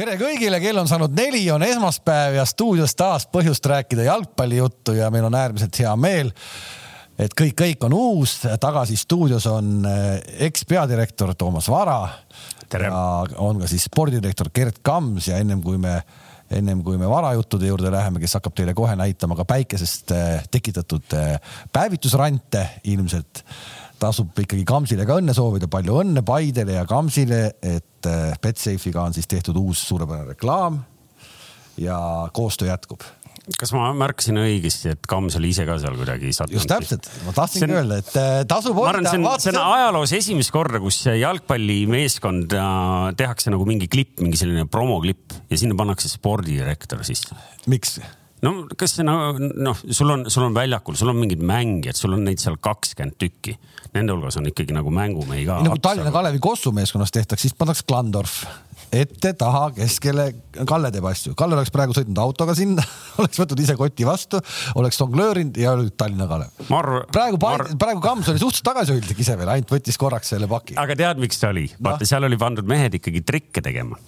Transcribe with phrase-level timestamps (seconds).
[0.00, 5.10] tere kõigile, kell on saanud neli, on esmaspäev ja stuudios taas põhjust rääkida jalgpallijuttu ja
[5.12, 6.30] meil on äärmiselt hea meel,
[7.20, 8.38] et kõik, kõik on uus.
[8.62, 11.98] tagasi stuudios on eh, ekspeadirektor Toomas Vara.
[12.72, 13.02] ja
[13.36, 15.98] on ka siis spordidirektor Gerd Kams ja ennem kui me,
[16.50, 21.12] ennem kui me varajuttude juurde läheme, kes hakkab teile kohe näitama ka päikesest eh, tekitatud
[21.12, 21.36] eh,
[21.72, 23.44] päevitusrante ilmselt
[24.00, 29.16] tasub ikkagi Kamsile ka õnne soovida, palju õnne Paidele ja Kamsile, et äh, Betsafe'iga on
[29.16, 30.82] siis tehtud uus suurepärane reklaam
[31.80, 32.00] ja
[32.34, 33.06] koostöö jätkub
[33.58, 36.58] kas ma märkasin õigesti, et Kams oli ise ka seal kuidagi sattunud?
[36.58, 40.14] just täpselt, ma tahtsingi on, öelda, et äh, tasub arvan, see on, see on ajaloos
[40.18, 46.12] esimest korda, kus jalgpallimeeskond äh, tehakse nagu mingi klipp, mingi selline promoklipp ja sinna pannakse
[46.12, 47.36] spordidirektor sisse.
[47.70, 47.98] miks?
[48.46, 52.24] No kas see noh, sul on, sul on väljakul, sul on mingid mängijad, sul on
[52.28, 53.56] neid seal kakskümmend tükki.
[53.94, 55.60] Nende hulgas on ikkagi nagu mängumehi ka.
[55.66, 58.44] nagu Tallinna Kalevi Kossu meeskonnas tehtaks, siis pannakse Klandorf
[58.90, 60.26] ette, taha, keskele.
[60.68, 62.84] Kalle teeb asju, Kalle oleks praegu sõitnud autoga sinna
[63.22, 64.40] oleks võtnud ise koti vastu,
[64.80, 66.64] oleks jonglöörinud ja oli Tallinna Kalev.
[67.12, 70.78] praegu mar..., praegu Kams oli suhteliselt tagasihoidlik ise veel, ainult võttis korraks selle paki.
[70.80, 71.68] aga tead, miks ta oli?
[71.78, 73.98] vaata no., seal oli pandud mehed ikkagi trikke tegema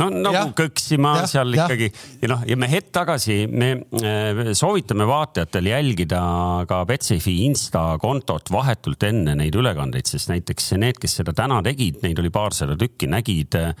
[0.00, 0.44] no nagu ja.
[0.56, 1.66] kõksima ja, seal ja.
[1.66, 1.88] ikkagi
[2.22, 6.22] ja noh, ja me hetk tagasi me äh, soovitame vaatajatel jälgida
[6.68, 12.00] ka Betsafe'i insta kontot vahetult enne neid ülekandeid, sest näiteks need, kes seda täna tegid,
[12.04, 13.72] neid oli paarsada tükki, nägid äh,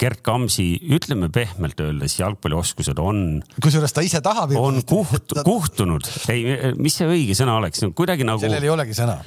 [0.00, 3.40] Gerd Kamsi, ütleme pehmelt öeldes, jalgpallioskused on.
[3.62, 4.54] kusjuures ta ise tahab.
[4.58, 8.42] on kuht, kuhtunud, ei, mis see õige sõna oleks, kuidagi nagu.
[8.42, 9.20] sellel ei olegi sõna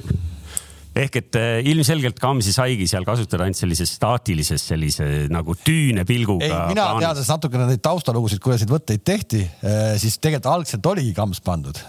[0.94, 6.46] ehk et äh, ilmselgelt Kamsi saigi seal kasutada ainult sellises staatilises sellise nagu tüüne pilguga.
[6.46, 11.14] ei, mina teades natukene neid taustalugusid, kuidas neid võtteid tehti, äh, siis tegelikult algselt oligi
[11.16, 11.80] Kams pandud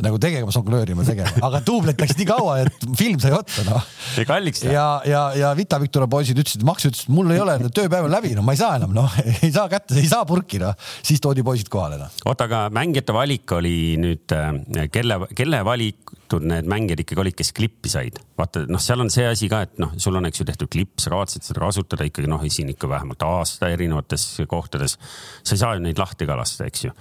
[0.00, 3.84] nagu tegema, žonglöörima tegema, aga duublit läks nii kaua, et film sai otsa noh.
[4.16, 7.58] ja kalliks ja, ja, ja Vita Victoria poisid ütlesid, Max ütles, et mul ei ole,
[7.68, 10.60] tööpäev on läbi, no ma ei saa enam, noh, ei saa kätte, ei saa purki,
[10.62, 10.76] noh.
[11.04, 12.12] siis toodi poisid kohale, noh.
[12.24, 17.52] oota, aga mängijate valik oli nüüd, äh, kelle, kelle valitud need mängijad ikkagi olid, kes
[17.56, 18.22] klippi said?
[18.40, 20.96] vaata, noh, seal on see asi ka, et noh, sul on, eks ju, tehtud klipp,
[21.02, 24.96] sa kavatsed seda kasutada ikkagi noh, siin ikka vähemalt aasta erinevates kohtades.
[25.42, 26.96] sa ei saa neid lahti ka lasta, eks ju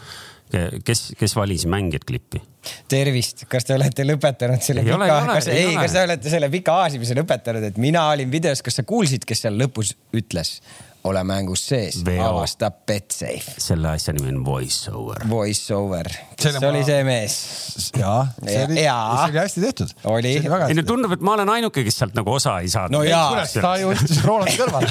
[0.85, 2.41] kes, kes valis mängijad klippi?
[2.91, 6.49] tervist, kas te olete lõpetanud selle ei pika, kas, ei, ei, kas te olete selle
[6.53, 10.59] pika aasimise lõpetanud, et mina olin videos, kas sa kuulsid, kes seal lõpus ütles?
[11.03, 13.55] Ole mängus sees, avastab Betsafe.
[13.57, 15.23] selle asja nimi on voice over.
[15.29, 16.69] Voice over, kes ma...
[16.69, 17.37] oli see mees?
[17.97, 18.13] ja,
[18.45, 19.95] see oli, see oli hästi tehtud.
[20.13, 20.35] oli.
[20.37, 22.97] ei no tundub, et ma olen ainuke, kes sealt nagu osa ei saanud.
[22.99, 23.45] no jaa.
[23.53, 24.87] ta ju istus Rolandi kõrval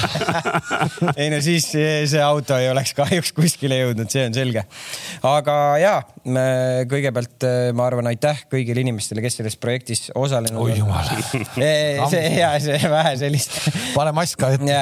[1.21, 4.65] ei no siis see auto ei oleks kahjuks kuskile jõudnud, see on selge.
[5.31, 5.95] aga ja,
[6.91, 10.67] kõigepealt ma arvan, aitäh kõigile inimestele, kes selles projektis osalenud on.
[10.67, 11.07] oi jumal.
[12.11, 13.57] see ja see vähe sellist.
[13.95, 14.81] pane mask ka ette.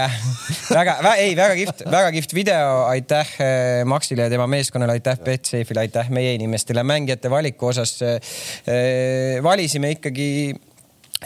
[0.73, 5.19] väga, väga ei, väga kihvt, väga kihvt video, aitäh eh, Maxile ja tema meeskonnale, aitäh
[5.25, 7.97] Betsafe'ile, aitäh meie inimestele mängijate valiku osas.
[8.01, 10.29] Eh, valisime ikkagi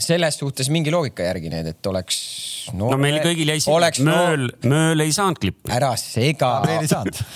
[0.01, 2.15] selles suhtes mingi loogika järgi need, et oleks
[2.73, 5.69] noor, no meil kõigil jäi siin, mööl no,, mööl ei saanud klippi.
[5.73, 6.49] ära sega.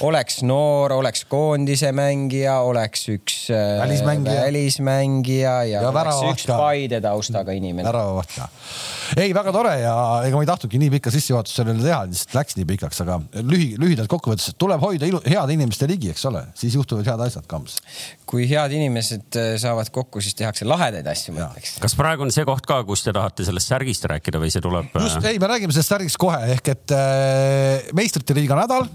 [0.08, 7.02] oleks noor, oleks koondise mängija, oleks üks äh, välismängija, välismängija ja, ja oleks üks Paide
[7.04, 7.86] taustaga inimene.
[7.86, 8.50] väravaht ka.
[9.22, 9.94] ei, väga tore ja
[10.26, 13.70] ega ma ei tahtnudki nii pikka sissejuhatust sellele teha, lihtsalt läks nii pikaks, aga lühi,
[13.78, 17.78] lühidalt kokkuvõttes tuleb hoida ilu, heade inimeste ligi, eks ole, siis juhtuvad head asjad, Kams.
[18.26, 21.78] kui head inimesed äh, saavad kokku, siis tehakse lahedaid asju, ma ütleks.
[21.86, 24.90] kas praegu on see koht ka, kus te tahate sellest särgist rääkida või see tuleb?
[24.94, 28.88] just, just, ei, me räägime sellest särgist kohe ehk et äh, meistrite liiga nädal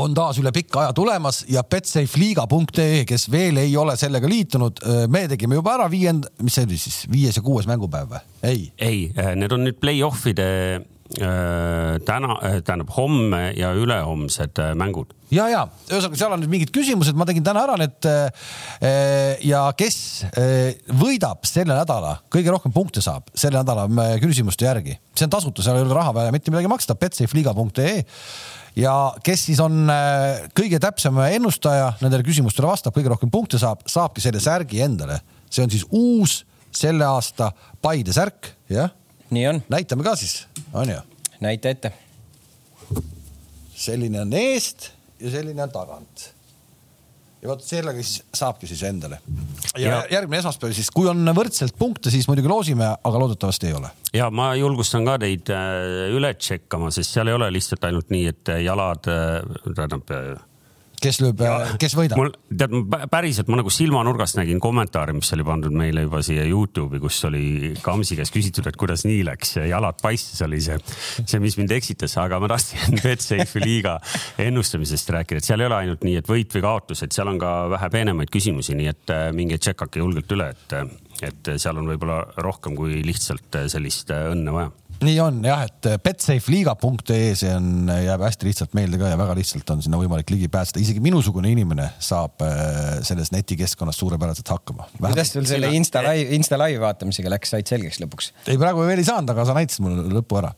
[0.00, 5.04] on taas üle pika aja tulemas ja betsafeliiga.ee, kes veel ei ole sellega liitunud, äh,
[5.08, 8.24] me tegime juba ära viiend, mis see oli siis, viies ja kuues mängupäev või?
[8.42, 8.66] ei.
[8.78, 15.12] ei, äh, need on nüüd play-off'ide Äh, täna, äh, tähendab homme ja ülehomsed äh, mängud.
[15.30, 18.08] ja, ja ühesõnaga, seal on nüüd mingid küsimused, ma tegin täna ära need.
[19.44, 19.98] ja kes
[21.00, 23.86] võidab selle nädala, kõige rohkem punkte saab selle nädala
[24.22, 28.02] küsimuste järgi, see on tasuta, seal ei ole raha vaja mitte midagi maksta, betsafeliiga.ee
[28.78, 28.94] ja
[29.24, 29.86] kes siis on
[30.56, 35.20] kõige täpsem ennustaja, nendele küsimustele vastab, kõige rohkem punkte saab, saabki selle särgi endale.
[35.50, 36.42] see on siis uus
[36.74, 37.52] selle aasta
[37.82, 38.90] Paide särk, jah
[39.34, 39.62] nii on.
[39.68, 40.44] näitame ka siis,
[40.74, 41.00] on ju?
[41.40, 41.92] näita ette.
[43.74, 44.90] selline on eest
[45.20, 46.30] ja selline on tagant.
[47.42, 49.20] ja vot sellega siis saabki siis endale.
[49.78, 53.90] ja, järgmine esmaspäev siis, kui on võrdselt punkte, siis muidugi loosime, aga loodetavasti ei ole.
[54.14, 58.26] ja ma julgustan ka teid äh, üle tšekkama, sest seal ei ole lihtsalt ainult nii,
[58.34, 60.10] et jalad, äh, tähendab
[61.04, 61.42] kes lööb,
[61.80, 62.18] kes võidab?
[62.18, 62.74] mul, tead,
[63.12, 67.72] päriselt ma nagu silmanurgast nägin kommentaari, mis oli pandud meile juba siia Youtube'i, kus oli
[67.84, 70.78] Kamsi käest küsitud, et kuidas nii läks, jalad paistis, oli see,
[71.22, 73.96] see, mis mind eksitas, aga ma tahtsin Betsafe'i liiga
[74.44, 77.40] ennustamisest rääkida, et seal ei ole ainult nii, et võit või kaotus, et seal on
[77.42, 80.78] ka vähe peenemaid küsimusi, nii et äh, minge tšekkake julgelt üle, et,
[81.24, 87.32] et seal on võib-olla rohkem kui lihtsalt sellist õnne vaja nii on jah, et betsafeliiga.ee,
[87.38, 90.80] see on, jääb hästi lihtsalt meelde ka ja väga lihtsalt on sinna võimalik ligi pääseda,
[90.82, 94.88] isegi minusugune inimene saab äh, selles netikeskkonnas suurepäraselt hakkama.
[94.98, 98.30] kuidas sul selle Insta live, Insta live vaatamisega läks, said selgeks lõpuks?
[98.46, 100.52] ei, praegu veel ei saanud, aga sa näitasid mulle lõpu ära.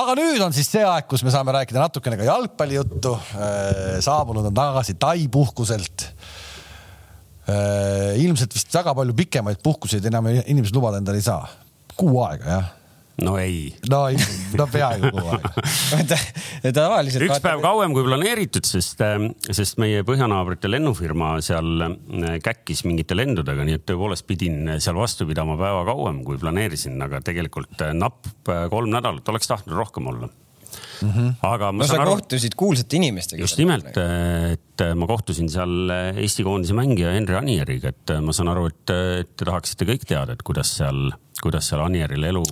[0.00, 3.14] aga nüüd on siis see aeg, kus me saame rääkida natukene ka jalgpallijuttu.
[3.38, 6.08] Äh, saabunud on tagasi Tai puhkuselt
[7.48, 11.46] äh, ilmselt vist väga palju pikemaid puhkuseid enam inimesed lubada endale ei saa.
[11.98, 12.74] kuu aega jah
[13.24, 13.74] no ei.
[13.90, 14.18] no ei,
[14.58, 17.24] no peaaegu kogu aeg tavaliselt.
[17.26, 23.18] üks päev kauem kui planeeritud, sest, ähm, sest meie põhjanaabrite lennufirma seal äh, käkkis mingite
[23.18, 27.94] lendudega, nii et tõepoolest pidin seal vastu pidama päeva kauem, kui planeerisin, aga tegelikult äh,
[27.96, 30.30] napp äh, kolm nädalat, oleks tahtnud rohkem olla
[31.02, 31.34] Mm -hmm.
[31.42, 32.16] aga ma no, sa aru...
[32.16, 33.40] kohtusid kuulsate inimestega.
[33.42, 38.66] just nimelt, et ma kohtusin seal Eesti koondise mängija Henri Anieriga, et ma saan aru,
[38.66, 41.10] et te tahaksite kõik teada, et kuidas seal
[41.42, 42.42] kuidas seal Anieril elu.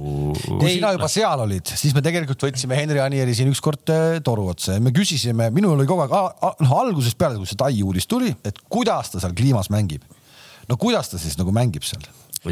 [0.47, 4.49] kui sina juba seal olid, siis me tegelikult võtsime Henri Anieri siin ükskord äh, toru
[4.53, 6.15] otsa ja me küsisime, minul oli kogu aeg,
[6.63, 10.07] noh algusest peale, kui see Tai uudis tuli, et kuidas ta seal kliimas mängib.
[10.69, 12.05] no kuidas ta siis nagu mängib seal?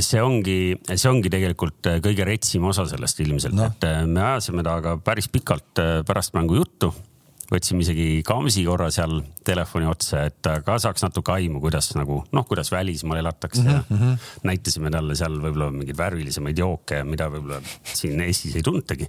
[0.02, 0.58] See ongi,
[0.94, 4.96] see ongi tegelikult äh, kõige retsim osa sellest ilmselt no., et äh, me ajasime temaga
[5.04, 6.92] päris pikalt pärast mängu juttu
[7.50, 12.46] võtsime isegi Kamsi korra seal telefoni otsa, et ka saaks natuke aimu, kuidas nagu noh,
[12.48, 14.30] kuidas välismaal elatakse mm -hmm.
[14.48, 19.08] näitasime talle seal võib-olla mingeid värvilisemaid jooke, mida võib-olla siin Eestis ei tuntagi.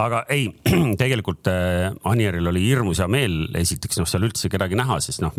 [0.00, 0.48] aga ei,
[1.02, 5.34] tegelikult äh, Anieril oli hirmus hea meel, esiteks noh, seal üldse kedagi näha, sest noh,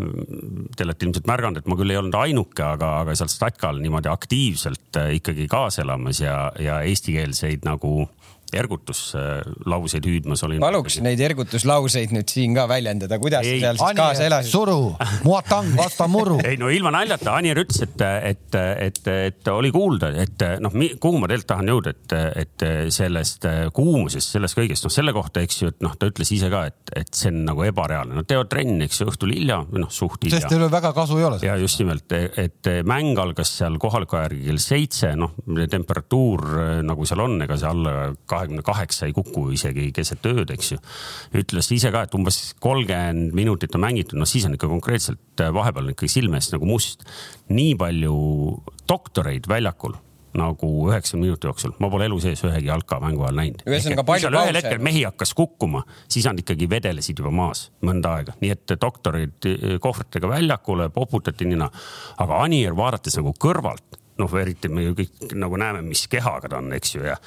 [0.75, 4.12] te olete ilmselt märganud, et ma küll ei olnud ainuke, aga, aga seal Statkal niimoodi
[4.12, 8.09] aktiivselt äh, ikkagi kaasa elamas ja, ja eestikeelseid nagu
[8.57, 10.62] ergutuslauseid hüüdmas olin.
[10.63, 14.51] paluks neid ergutuslauseid nüüd siin ka väljendada, kuidas ei, seal siis Anier, kaasa elasid?
[14.51, 14.77] suru,
[15.27, 16.39] muatang, vasta muru.
[16.45, 19.01] ei no ilma naljata, Anier ütles, et, et, et,
[19.31, 24.57] et oli kuulda, et noh, kuhu ma tegelikult tahan jõuda, et, et sellest kuumusest, sellest
[24.57, 27.31] kõigest, noh selle kohta, eks ju, et noh, ta ütles ise ka, et, et see
[27.31, 30.42] on nagu ebareaalne, nad teevad trenni, eks ju, õhtul hilja või noh, suht hilja.
[30.42, 31.42] sest teil väga kasu ei ole.
[31.45, 32.12] ja just nimelt,
[32.42, 35.36] et mäng algas seal kohaliku aja järgi kell seitse, noh
[35.71, 36.48] temperatuur
[36.88, 37.95] nagu seal on, ega see alla
[38.30, 40.81] kahe kahekümne kaheksa ei kuku isegi keset ööd, eks ju.
[41.38, 45.53] ütles ise ka, et umbes kolmkümmend minutit on mängitud, noh siis on ikka konkreetselt äh,
[45.53, 47.05] vahepeal ikkagi silme eest nagu must.
[47.51, 48.15] nii palju
[48.89, 49.95] doktoreid väljakul
[50.38, 53.63] nagu üheksakümne minuti jooksul, ma pole elu sees ühegi jalkamängu ajal näinud.
[53.67, 54.45] ühesõnaga palju pause.
[54.47, 58.75] ühel hetkel mehi hakkas kukkuma, siis nad ikkagi vedelesid juba maas mõnda aega, nii et
[58.79, 61.69] doktorid äh, kohvritega väljakule, poputati nina.
[62.17, 66.60] aga Anier vaadates nagu kõrvalt noh, eriti me ju kõik nagu näeme, mis kehaga ta
[66.60, 67.18] on, eks ju, ja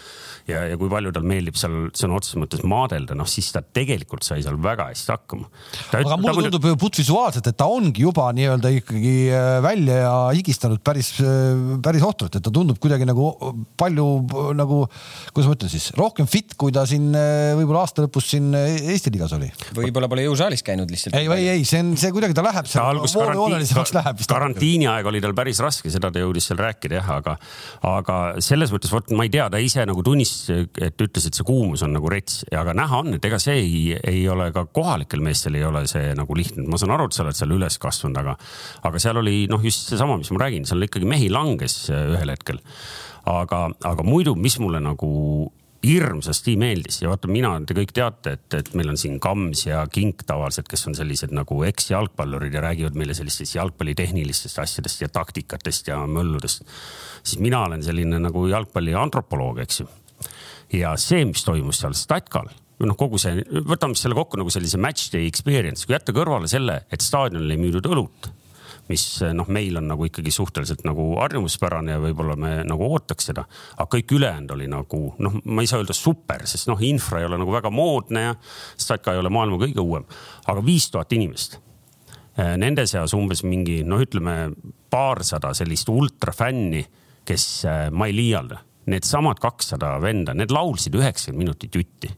[0.48, 4.26] ja, ja kui palju tal meeldib seal sõna otseses mõttes maadelda, noh siis ta tegelikult
[4.26, 5.48] sai seal väga hästi hakkama.
[5.96, 10.82] aga mulle tundub ju putvisuaalselt, et ta ongi juba nii-öelda ikkagi äh, välja ja higistanud
[10.84, 13.30] päris, äh, päris ohtralt, et ta tundub kuidagi nagu
[13.80, 14.08] palju
[14.58, 14.82] nagu,
[15.32, 19.12] kuidas ma ütlen siis, rohkem fit, kui ta siin äh, võib-olla aasta lõpus siin Eesti
[19.14, 19.48] liigas oli.
[19.76, 21.16] võib-olla pole jõusaalis käinud lihtsalt.
[21.16, 23.00] ei, ei, ei, see on, see kuidagi ta läheb seal.
[24.28, 27.36] karantiini aeg oli tal päris raske, seda ta jõudis seal rääkida jah, aga,
[27.88, 31.46] aga selles mõttes vot ma ei tea, ta ise nagu tunnistas et ütles, et see
[31.46, 35.22] kuumus on nagu rets, aga näha on, et ega see ei, ei ole ka kohalikel
[35.24, 36.66] meestel ei ole see nagu lihtne.
[36.68, 38.36] ma saan aru, et sa oled seal üles kasvanud, aga,
[38.88, 42.60] aga seal oli noh, just seesama, mis ma räägin, seal ikkagi mehi langes ühel hetkel.
[43.30, 45.12] aga, aga muidu, mis mulle nagu
[45.84, 47.00] hirmsasti meeldis.
[47.02, 50.68] Ja vaata, mina, te kõik teate, et, et meil on siin Kams ja Kink tavaliselt,
[50.70, 56.64] kes on sellised nagu eksjalgpallurid ja räägivad meile sellistest jalgpallitehnilistest asjadest ja taktikatest ja mölludest.
[57.22, 59.88] siis mina olen selline nagu jalgpalli antropoloog, eks ju.
[60.72, 62.48] Ja see, mis toimus seal Statkal
[62.80, 66.48] või noh, kogu see, võtame selle kokku nagu sellise match day experience, kui jätta kõrvale
[66.50, 68.30] selle, et staadionil ei müüdud õlut,
[68.88, 73.46] mis noh, meil on nagu ikkagi suhteliselt nagu harjumuspärane ja võib-olla me nagu ootaks seda.
[73.76, 77.28] aga kõik ülejäänud oli nagu noh, ma ei saa öelda super, sest noh, infra ei
[77.28, 78.34] ole nagu väga moodne ja
[78.76, 80.04] Statka ei ole maailma kõige uuem,
[80.46, 81.60] aga viis tuhat inimest.
[82.34, 84.50] Nende seas umbes mingi noh, ütleme
[84.90, 86.82] paarsada sellist ultrafänni,
[87.24, 87.44] kes
[87.94, 88.58] ma ei liialda
[88.90, 92.10] needsamad kakssada venda, need laulsid üheksakümmend minutit jutti.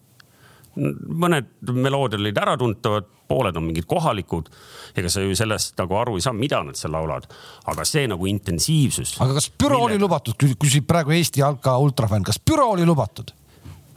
[0.76, 4.50] Mõned meloodiad olid äratuntavad, pooled on mingid kohalikud.
[4.96, 7.26] ega sa ju sellest nagu aru ei saa, mida nad seal laulavad,
[7.72, 9.16] aga see nagu intensiivsus.
[9.20, 9.96] aga kas büro mille...
[9.96, 13.32] oli lubatud, küsib praegu Eesti jalka ultrafänn, kas büro oli lubatud?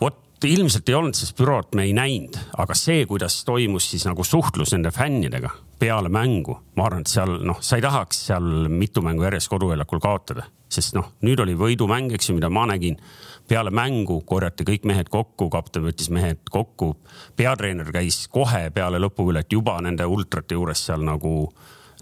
[0.02, 4.24] vot ilmselt ei olnud, sest bürood me ei näinud, aga see, kuidas toimus siis nagu
[4.24, 9.04] suhtlus nende fännidega peale mängu, ma arvan, et seal noh, sa ei tahaks seal mitu
[9.04, 13.00] mängu järjest koduväljakul kaotada, sest noh, nüüd oli võidumäng, eks ju, mida ma nägin.
[13.50, 16.94] Peale mängu korjati kõik mehed kokku, kapten võttis mehed kokku,
[17.38, 21.34] peatreener käis kohe peale lõpuvõlet juba nende ultrate juures seal nagu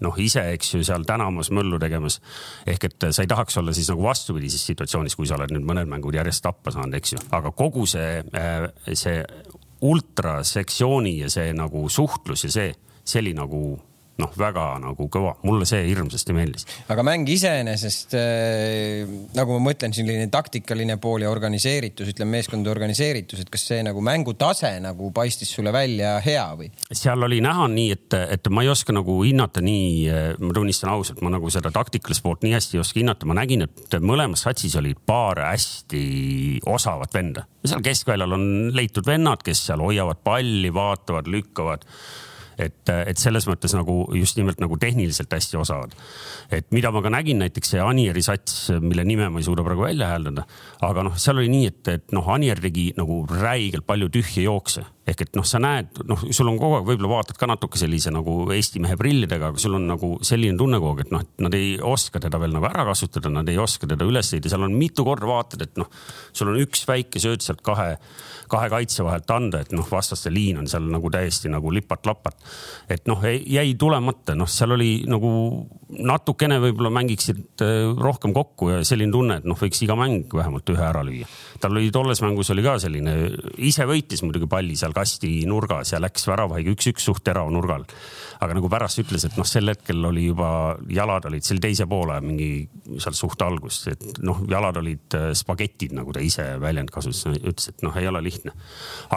[0.03, 2.19] noh, ise, eks ju, seal tänamas möllu tegemas.
[2.67, 5.89] ehk et sa ei tahaks olla siis nagu vastupidises situatsioonis, kui sa oled nüüd mõned
[5.89, 9.23] mängud järjest tappa saanud, eks ju, aga kogu see, äh, see
[9.81, 12.73] ultrasektsiooni ja see nagu suhtlus ja see,
[13.05, 13.61] see oli nagu
[14.21, 16.65] noh, väga nagu kõva, mulle see hirmsasti meeldis.
[16.91, 19.05] aga mäng iseenesest äh,
[19.37, 24.01] nagu ma mõtlen, selline taktikaline pool ja organiseeritus, ütleme meeskondade organiseeritus, et kas see nagu
[24.05, 26.71] mängutase nagu paistis sulle välja hea või?
[26.89, 30.07] seal oli näha nii, et, et ma ei oska nagu hinnata nii,
[30.41, 33.67] ma tunnistan ausalt, ma nagu seda taktikalist poolt nii hästi ei oska hinnata, ma nägin,
[33.67, 36.05] et mõlemas satsis olid paar hästi
[36.67, 37.45] osavat venda.
[37.67, 41.85] seal keskväljal on leitud vennad, kes seal hoiavad palli, vaatavad, lükkavad
[42.57, 45.95] et, et selles mõttes nagu just nimelt nagu tehniliselt hästi osavad.
[46.51, 49.85] et mida ma ka nägin, näiteks see Anieri sats, mille nime ma ei suuda praegu
[49.85, 50.47] välja hääldada,
[50.81, 54.85] aga noh, seal oli nii, et, et noh, Anier tegi nagu räigelt palju tühje jookse
[55.07, 58.11] ehk et noh, sa näed, noh, sul on kogu aeg, võib-olla vaatad ka natuke sellise
[58.11, 61.57] nagu Eesti mehe prillidega, aga sul on nagu selline tunne kogu aeg, et noh, nad
[61.57, 64.75] ei oska teda veel nagu ära kasutada, nad ei oska teda üles leida, seal on
[64.75, 65.87] mitu korda vaatad, et noh,
[66.35, 67.95] sul on üks väike sööt sealt kahe
[68.47, 72.37] kahe kaitse vahelt anda, et noh, vastaste liin on seal nagu täiesti nagu lipat-lapat.
[72.89, 75.29] et noh, jäi tulemata, noh, seal oli nagu
[75.87, 80.67] natukene võib-olla mängiksid äh, rohkem kokku ja selline tunne, et noh, võiks iga mäng vähemalt
[80.73, 81.27] ühe ära lüüa.
[81.63, 83.15] tal oli tolles mängus oli ka selline,
[83.63, 87.87] ise võitis muidugi palli seal kasti nurgas ja läks väravahiga üks-üks suht terav nurgal
[88.37, 90.49] aga nagu pärast ütles, et noh, sel hetkel oli juba,
[90.93, 92.49] jalad olid seal teise poole mingi
[93.01, 97.71] seal suht algust, et noh, jalad olid äh, spagetid, nagu ta ise väljend kasutas, ütles,
[97.73, 98.53] et noh, ei ole lihtne.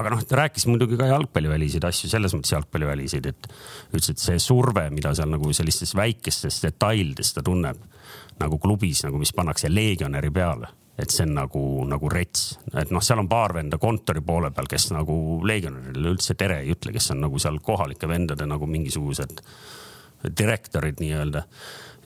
[0.00, 3.50] aga noh, ta rääkis muidugi ka jalgpalliväliseid asju, selles mõttes jalgpalliväliseid, et
[3.92, 7.80] ütles, et see surve, mida seal nagu sellistes väikestes detailides ta tunneb
[8.40, 10.70] nagu klubis nagu, mis pannakse legionäri peale
[11.00, 14.68] et see on nagu, nagu rets, et noh, seal on paar venda kontori poole peal,
[14.70, 15.14] kes nagu
[15.46, 19.40] legionärile üldse tere ei ütle, kes on nagu seal kohalike vendade nagu mingisugused
[20.38, 21.46] direktorid nii-öelda.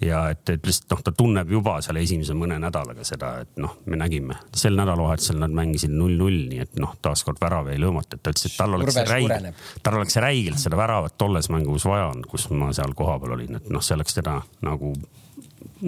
[0.04, 3.76] ja et, et lihtsalt noh, ta tunneb juba seal esimese mõne nädalaga seda, et noh,
[3.86, 4.36] me nägime.
[4.54, 8.50] Sel nädalavahetusel nad mängisid null-null, nii et noh, taaskord värav ei löömata, et ta ütles,
[8.50, 12.72] et tal oleks räigelt, tal oleks räigelt seda väravat tolles mängus vaja olnud, kus ma
[12.76, 14.92] seal kohapeal olin, et noh, see oleks teda nagu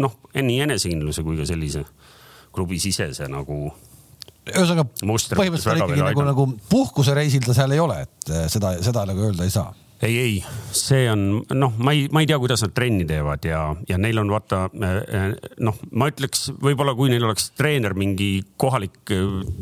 [0.01, 1.85] noh, nii enesekindluse kui ka sellise
[2.57, 3.71] klubisisese nagu
[4.53, 9.29] ühesõnaga põhimõtteliselt ikkagi nagu, nagu puhkusereisil ta seal ei ole, et eh, seda, seda nagu
[9.31, 9.73] öelda ei saa.
[10.05, 10.33] Ei, ei,
[10.77, 11.23] see on
[11.57, 14.67] noh, ma ei, ma ei tea, kuidas nad trenni teevad ja, ja neil on vaata
[14.69, 18.29] eh, eh, noh, ma ütleks võib-olla, kui neil oleks treener mingi
[18.61, 19.15] kohalik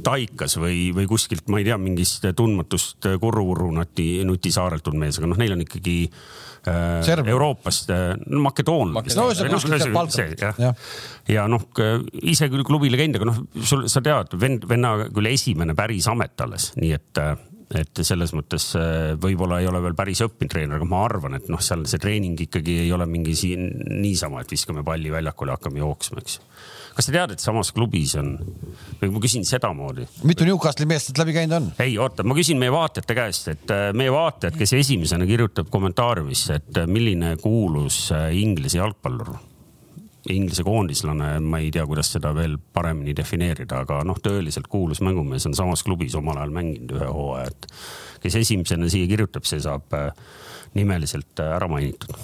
[0.05, 5.31] taikas või, või kuskilt, ma ei tea, mingist tundmatust Kurru-Vurru nuti, nutisaarelt tulnud mees, aga
[5.31, 6.01] noh, neil on ikkagi
[6.71, 9.17] äh, Euroopast äh,, makedoonlased.
[9.19, 10.45] no see kuskilt sealt Balkanit.
[10.59, 10.73] ja,
[11.31, 11.67] ja noh,
[12.23, 16.47] ise küll klubile käinud, aga noh, sul, sa tead, vend, venna küll esimene päris amet
[16.47, 17.35] alles, nii et äh,
[17.73, 21.49] et selles mõttes äh, võib-olla ei ole veel päris õppinud treener, aga ma arvan, et
[21.53, 23.71] noh, seal see treening ikkagi ei ole mingi siin
[24.03, 26.41] niisama, et viskame palli väljakule ja hakkame jooksma, eks
[26.95, 28.35] kas sa tead, et samas klubis on,
[29.01, 30.07] või ma küsin sedamoodi.
[30.29, 31.73] mitu Newcastle'i meest sealt läbi käinud on?
[31.83, 36.61] ei, oota, ma küsin meie vaatajate käest, et äh, meie vaatajad, kes esimesena kirjutab kommentaariumisse,
[36.61, 39.35] et äh, milline kuulus Inglise jalgpallur
[40.33, 45.45] Inglise koondislane, ma ei tea, kuidas seda veel paremini defineerida, aga noh, tõeliselt kuulus mängumees
[45.51, 47.69] on samas klubis omal ajal mänginud ühe hooaja, et
[48.25, 49.93] kes esimesena siia kirjutab, see saab
[50.75, 52.17] nimeliselt ära mainitud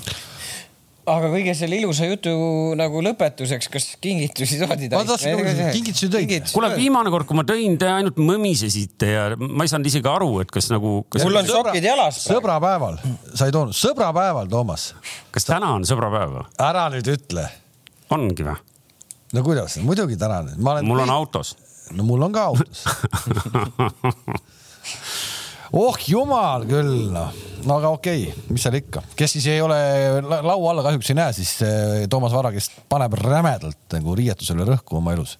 [1.10, 2.32] aga kõige selle ilusa jutu
[2.78, 4.90] nagu lõpetuseks, kas kingitusi toodi?
[4.92, 6.50] ma tahtsin küsida, kingitusi tõid?
[6.52, 10.30] kuule, viimane kord, kui ma tõin, te ainult mõmisesite ja ma ei saanud isegi aru,
[10.44, 11.24] et kas nagu kas....
[11.26, 12.20] mul on sokid jalas.
[12.28, 13.00] sõbrapäeval
[13.32, 14.90] sa ei toonud, sõbrapäeval, Toomas.
[15.34, 16.46] kas täna on sõbrapäev või?
[16.68, 17.48] ära nüüd ütle.
[18.16, 18.56] Ongi või?
[19.34, 20.58] no kuidas, muidugi täna nüüd.
[20.86, 21.48] mul on autos.
[21.94, 22.78] no mul on ka autos
[25.72, 27.30] oh jumal küll noh,
[27.64, 29.78] no aga okei okay., mis seal ikka, kes siis ei ole
[30.26, 34.98] laua alla kahjuks ei näe, siis eh, Toomas Vara, kes paneb rämedalt nagu riietusele rõhku
[34.98, 35.32] oma elus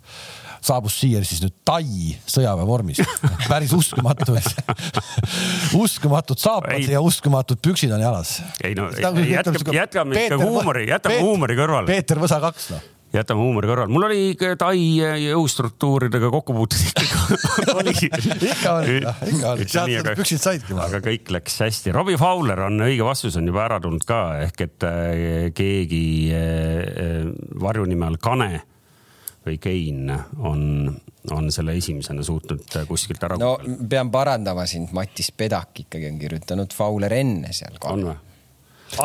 [0.61, 1.85] saabus siia siis nüüd Tai
[2.31, 3.03] sõjaväevormis.
[3.49, 4.37] päris uskumatu
[5.85, 6.89] uskumatud saapad ei.
[6.93, 8.41] ja uskumatud püksid on jalas.
[8.65, 11.91] ei no jätkame, jätkame ikka huumori, jätame huumori kõrvale.
[11.91, 14.21] Peeter Võsa kaks noh jätame huumori kõrvale, mul oli
[14.61, 14.79] Tai
[15.25, 20.77] jõustruktuuridega kokkupuuteid ikka oli ikka oli, ikka oli, sealt need püksid saidki.
[20.79, 21.95] aga kõik läks hästi.
[21.97, 26.45] Robbie Fowler on, õige vastus on juba ära tulnud ka, ehk et äh, keegi äh,
[26.45, 28.63] äh, varjunime all Kane
[29.47, 30.63] või Kein on,
[31.33, 33.39] on selle esimesena suutnud kuskilt ära.
[33.41, 33.55] no
[33.89, 37.79] pean parandama sind, Mattis Pedak ikkagi on kirjutanud Fowler enne seal.
[37.89, 38.17] on või?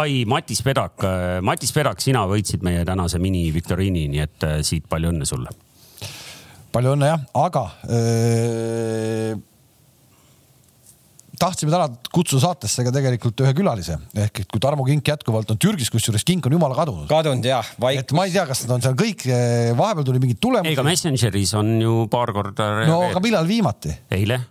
[0.02, 1.08] ai, Matis Pedak,
[1.46, 5.52] Matis Pedak, sina võitsid meie tänase mini-viktoriini, nii et äh, siit palju õnne sulle.
[6.76, 9.36] palju õnne jah, aga öö
[11.40, 15.62] tahtsime täna kutsuda saatesse ka tegelikult ühe külalise ehk et kui Tarmo Kink jätkuvalt on
[15.62, 17.08] Türgis, kusjuures Kink on jumala kadunud.
[17.12, 18.06] kadunud jah, vaikus.
[18.06, 20.72] et ma ei tea, kas nad on seal kõik, eh, vahepeal tuli mingid tulemused.
[20.72, 22.72] ei, aga Messengeris on ju paar korda.
[22.90, 23.94] no aga millal viimati?
[24.16, 24.42] eile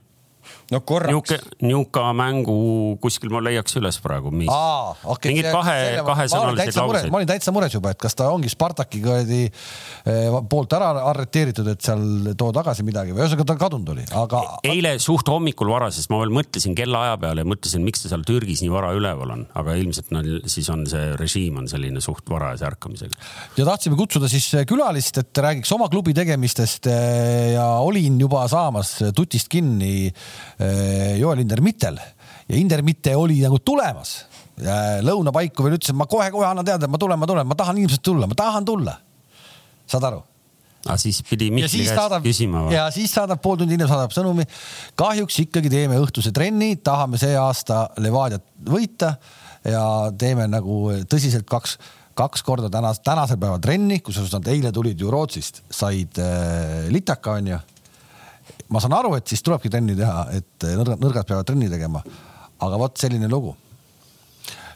[0.75, 1.35] no korraks.
[1.63, 2.57] niuka mängu
[3.03, 4.33] kuskil ma leiaks üles praegu.
[4.35, 5.77] Okay, mingid kahe,
[6.07, 7.11] kahesõnalised laused.
[7.13, 11.69] ma olin täitsa mures juba, et kas ta ongi Spartaki kuradi eh, poolt ära arreteeritud,
[11.73, 14.43] et seal too tagasi midagi või ühesõnaga ta kadunud oli, aga.
[14.67, 18.27] eile suht hommikul vara, sest ma veel mõtlesin kellaaja peale ja mõtlesin, miks ta seal
[18.27, 22.29] Türgis nii vara üleval on, aga ilmselt neil siis on see režiim on selline suht
[22.31, 23.21] varajase ärkamisega.
[23.59, 28.97] ja tahtsime kutsuda siis külalist, et räägiks oma klubi tegemistest eh, ja olin juba saamas
[29.17, 30.11] tutist kinni
[30.65, 31.99] Äh, Joel Indermittel
[32.49, 34.25] ja Indermitte oli nagu tulemas.
[35.03, 37.81] lõunapaiku veel ütles, et ma kohe-kohe annan teada, et ma tulen, ma tulen, ma tahan
[37.83, 39.01] ilmselt tulla, ma tahan tulla.
[39.91, 40.21] saad aru?
[40.85, 42.75] aga siis pidi Mihkli käest saadab, küsima või?
[42.77, 44.45] ja siis saadab pool tundi hiljem saadab sõnumi.
[45.01, 49.15] kahjuks ikkagi teeme õhtuse trenni, tahame see aasta Levadiat võita
[49.65, 49.85] ja
[50.21, 51.79] teeme nagu tõsiselt kaks,
[52.15, 57.41] kaks korda tänas, tänasel päeval trenni, kusjuures nad eile tulid ju Rootsist, said äh, litaka
[57.41, 57.63] onju
[58.73, 62.03] ma saan aru, et siis tulebki trenni teha, et nõrgad, nõrgad peavad trenni tegema.
[62.65, 63.55] aga vot selline lugu.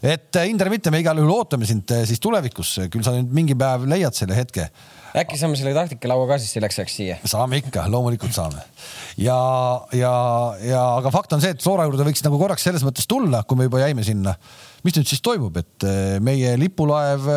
[0.01, 3.31] et äh, Inder Mitte, me igal juhul ootame sind äh, siis tulevikus, küll sa nüüd
[3.33, 4.69] mingi päev leiad selle hetke.
[5.17, 7.17] äkki saame selle taktikalaua ka siis selleks ajaks siia?
[7.25, 8.61] saame ikka, loomulikult saame.
[9.17, 9.39] ja,
[9.97, 10.13] ja,
[10.63, 13.59] ja aga fakt on see, et Flora juurde võiks nagu korraks selles mõttes tulla, kui
[13.59, 14.35] me juba jäime sinna.
[14.83, 17.27] mis nüüd siis toimub, et äh, meie lipulaev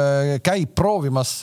[0.44, 1.40] käib proovimas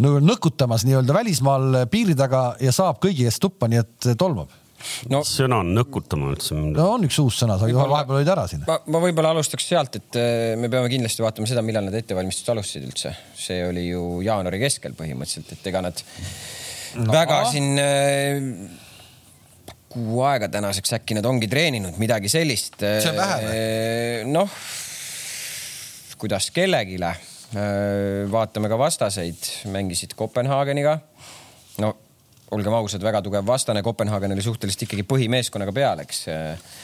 [0.00, 4.52] nõkutamas nii-öelda välismaal piiri taga ja saab kõigi eest tuppa, nii et tolmab
[5.12, 6.56] no sõna on nõkutama üldse.
[6.56, 8.64] no on üks uus sõna, sa vahepeal olid ära siin.
[8.68, 12.52] ma, ma võib-olla alustaks sealt, et äh, me peame kindlasti vaatama seda, millal nad ettevalmistused
[12.54, 13.14] alustasid üldse.
[13.38, 16.04] see oli ju jaanuari keskel põhimõtteliselt, et ega nad
[16.98, 17.10] no.
[17.12, 18.38] väga siin äh,
[19.92, 22.80] kuu aega tänaseks äkki nad ongi treeninud midagi sellist.
[22.80, 23.58] see on vähe või?
[23.58, 24.62] Äh, noh,
[26.22, 27.00] kuidas kellelegi
[28.32, 30.98] vaatame ka vastaseid, mängisid Kopenhaageniga.
[31.82, 31.92] no
[32.52, 36.74] olgem ausad, väga tugev vastane, Kopenhaagen oli suhteliselt ikkagi põhimeeskonnaga peal, eks äh,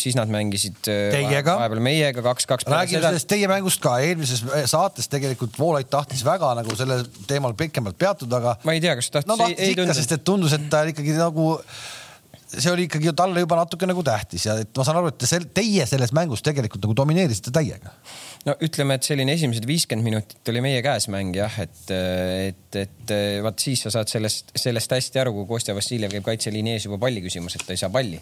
[0.00, 1.56] siis nad mängisid äh, Teiega.
[1.60, 2.68] vahepeal meiega kaks-kaks.
[2.68, 3.12] räägime seda...
[3.12, 8.40] sellest teie mängust ka, eelmises saates tegelikult Voolaid tahtis väga nagu sellel teemal pikemalt peatuda,
[8.42, 8.56] aga.
[8.64, 9.38] ma ei tea, kas tahtis no,.
[9.40, 11.54] tahtis ikka, sest et tundus, et ta ikkagi nagu
[12.58, 15.40] see oli ikkagi talle juba natuke nagu tähtis ja et ma saan aru, et te,
[15.56, 17.92] teie selles mängus tegelikult nagu domineerisite täiega.
[18.48, 23.14] no ütleme, et selline esimesed viiskümmend minutit oli meie käes mäng jah, et, et, et
[23.44, 26.98] vaat siis sa saad sellest, sellest hästi aru, kui Kostja Vassiljev käib kaitseliini ees juba
[27.06, 28.20] palli küsimas, et ta ei saa palli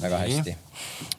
[0.00, 0.56] väga hästi.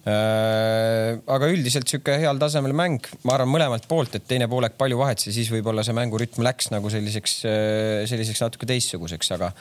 [0.09, 4.99] Äh, aga üldiselt sihuke heal tasemel mäng, ma arvan mõlemalt poolt, et teine poolek palju
[5.01, 7.41] vahet, siis võib-olla see mängurütm läks nagu selliseks,
[8.09, 9.51] selliseks natuke teistsuguseks, aga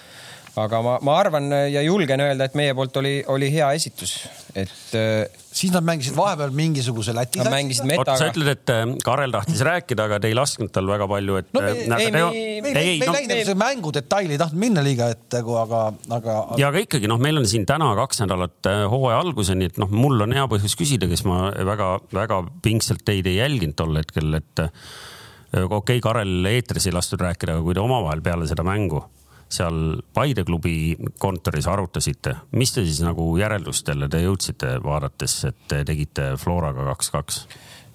[0.58, 4.16] aga ma, ma arvan ja julgen öelda, et meie poolt oli, oli hea esitus,
[4.54, 4.72] et.
[4.98, 7.40] Äh, siis nad mängisid vahepeal mingisuguse Läti.
[7.42, 8.16] Nad mängisid metaga.
[8.18, 11.50] sa ütled, et äh, Karel tahtis rääkida, aga te ei lasknud tal väga palju, et.
[11.54, 14.84] no me, äh, ei, me, me, me ei läinud no, mängu detaili, ei tahtnud minna
[14.86, 15.84] liiga ette, aga,
[16.18, 16.38] aga.
[16.60, 20.26] ja aga ikkagi noh, meil on siin täna kaks nädalat hooaja alguseni, et noh, mul
[20.26, 25.78] on hea põhjus küsida, kes ma väga-väga pingsalt teid ei jälginud tol hetkel, et okei
[25.78, 29.02] okay,, Karel eetris ei lastud rääkida, aga kui te omavahel peale seda mängu
[29.50, 35.82] seal Paide klubi kontoris arutasite, mis te siis nagu järeldustele te jõudsite, vaadates, et te
[35.88, 37.44] tegite Floraga kaks-kaks?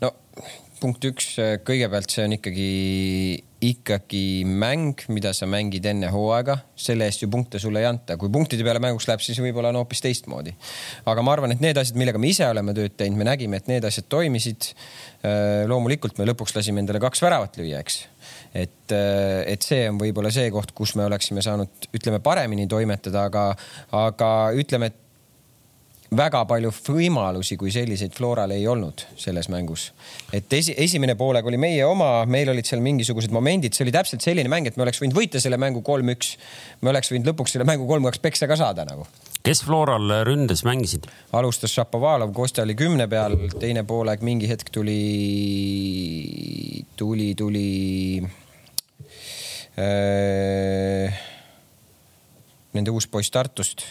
[0.04, 0.12] no
[0.82, 2.70] punkt üks, kõigepealt see on ikkagi,
[3.66, 8.32] ikkagi mäng, mida sa mängid enne hooaega, selle eest ju punkte sulle ei anta, kui
[8.34, 10.54] punktide peale mänguks läheb, siis võib-olla on hoopis teistmoodi.
[11.08, 13.72] aga ma arvan, et need asjad, millega me ise oleme tööd teinud, me nägime, et
[13.72, 14.74] need asjad toimisid.
[15.72, 18.04] loomulikult me lõpuks lasime endale kaks väravat lüüa, eks
[18.56, 23.28] et, äh, et see on võib-olla see koht, kus me oleksime saanud, ütleme paremini toimetada,
[23.30, 23.50] aga,
[24.06, 25.02] aga ütleme, et
[26.16, 29.92] väga palju võimalusi kui selliseid Floral ei olnud selles mängus.
[30.34, 34.22] et esi, esimene poolega oli meie oma, meil olid seal mingisugused momendid, see oli täpselt
[34.22, 36.38] selline mäng, et me oleks võinud võita selle mängu kolm-üks.
[36.82, 39.08] me oleks võinud lõpuks selle mängu kolm-kaks peksa ka saada nagu.
[39.44, 41.10] kes Floral ründes mängisid?
[41.34, 45.02] alustas Šapovalov, Kostja oli kümne peal, teine poolaeg mingi hetk tuli,
[46.96, 47.66] tuli, tuli
[52.76, 53.84] nende uus poiss Tartust.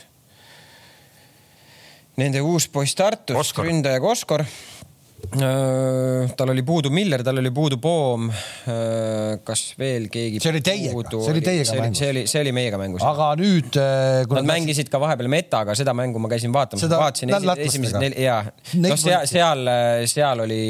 [2.16, 4.44] Nende uus poiss Tartust, ründaja Koskor.
[5.34, 8.28] Äh, tal oli puudu Miller, tal oli puudu Poom.
[8.30, 10.40] Äh, kas veel keegi?
[10.42, 11.98] see oli teiega, see oli teiega mängus.
[12.02, 13.04] see oli, see oli meiega mängus.
[13.08, 13.78] aga nüüd.
[13.80, 16.84] Äh, Nad mängisid ka vahepeal metaga, seda mängu ma käisin vaatamas.
[16.92, 17.32] vaatasin
[17.66, 18.42] esimesed neli, jaa.
[18.84, 19.72] noh, seal, seal,
[20.10, 20.62] seal oli,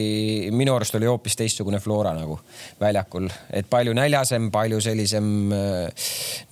[0.54, 2.38] minu arust oli hoopis teistsugune Flora nagu
[2.80, 5.28] väljakul, et palju näljasem, palju sellisem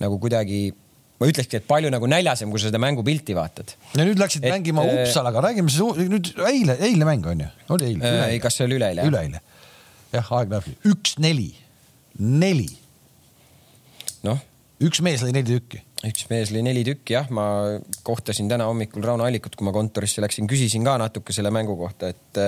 [0.03, 0.65] nagu kuidagi
[1.21, 3.75] ma ütlekski, et palju nagu näljasem, kui sa seda mängupilti vaatad.
[3.95, 7.49] ja nüüd läksid et, mängima äh, Uppsalaga, räägime siis nüüd eile, eilne mäng on ju,
[7.75, 8.13] oli eile?
[8.27, 9.07] ei, kas see oli üleeile?
[9.09, 9.43] üleeile.
[10.15, 11.49] jah, aeg läheb, üks-neli,
[12.19, 12.69] neli.
[14.27, 14.41] noh.
[14.83, 17.45] üks mees lõi neli tükki üks mees lõi neli tükki, jah, ma
[18.03, 22.09] kohtasin täna hommikul Rauno Allikut, kui ma kontorisse läksin, küsisin ka natuke selle mängu kohta,
[22.11, 22.39] et,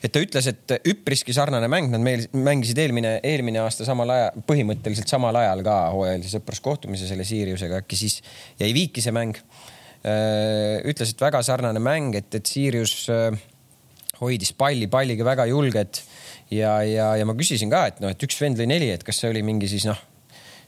[0.00, 4.40] et ta ütles, et üpriski sarnane mäng, nad meil mängisid eelmine, eelmine aasta samal ajal,
[4.48, 8.22] põhimõtteliselt samal ajal ka hooajalise sõpruskohtumise selle Siiriusega, äkki siis
[8.60, 9.36] jäi viiki see mäng.
[10.86, 13.10] ütles, et väga sarnane mäng, et, et Siirius
[14.20, 16.00] hoidis palli, palliga väga julged
[16.54, 19.20] ja, ja, ja ma küsisin ka, et noh, et üks vend lõi neli, et kas
[19.20, 19.98] see oli mingi siis noh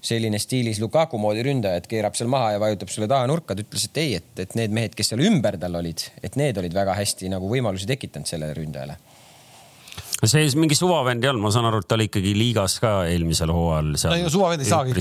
[0.00, 3.54] selline stiilis Lukaku moodi ründaja, et keerab seal maha ja vajutab sulle taha nurka.
[3.54, 6.58] ta ütles, et ei, et, et need mehed, kes seal ümber tal olid, et need
[6.58, 8.98] olid väga hästi nagu võimalusi tekitanud sellele ründajale
[10.26, 13.52] see mingi suvavend ei olnud, ma saan aru, et ta oli ikkagi liigas ka eelmisel
[13.54, 13.92] hooajal.
[13.94, 14.94] no ega suvavend ei saagi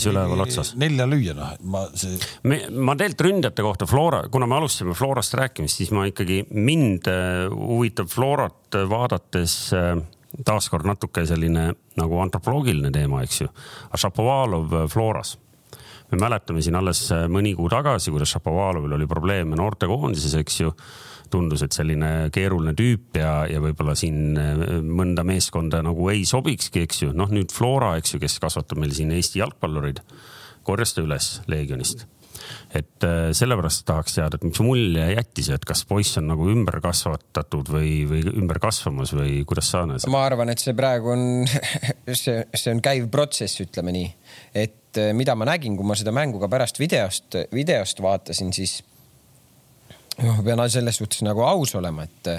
[0.78, 2.20] nelja lüüa, noh, ma see.
[2.50, 7.10] me, ma tegelikult ründajate kohta Flora, kuna me alustasime Florast rääkimist, siis ma ikkagi mind
[7.10, 9.96] äh, huvitab Florat vaadates äh,
[10.46, 13.50] taaskord natuke selline nagu antropoloogiline teema, eks ju.
[13.96, 15.38] Šapovalov äh, Floras.
[16.12, 20.74] me mäletame siin alles äh, mõni kuu tagasi, kuidas Šapovalovil oli probleeme noortekoondises, eks ju
[21.30, 26.86] tundus, et selline keeruline tüüp ja, ja võib-olla siin äh, mõnda meeskonda nagu ei sobikski,
[26.88, 27.14] eks ju.
[27.14, 30.04] noh, nüüd Flora, eks ju, kes kasvatab meil siin Eesti jalgpallureid,
[30.68, 32.08] korjas ta üles Leegionist
[32.76, 36.80] et äh, sellepärast tahaks teada, et mis mulje jättis, et kas poiss on nagu ümber
[36.84, 40.08] kasvatatud või, või ümber kasvamas või kuidas sa näed?
[40.12, 41.24] ma arvan, et see praegu on
[42.24, 44.12] see, see on käiv protsess, ütleme nii.
[44.66, 48.80] et äh, mida ma nägin, kui ma seda mängu ka pärast videost, videost vaatasin, siis
[50.24, 52.30] ma pean selles suhtes nagu aus olema, et,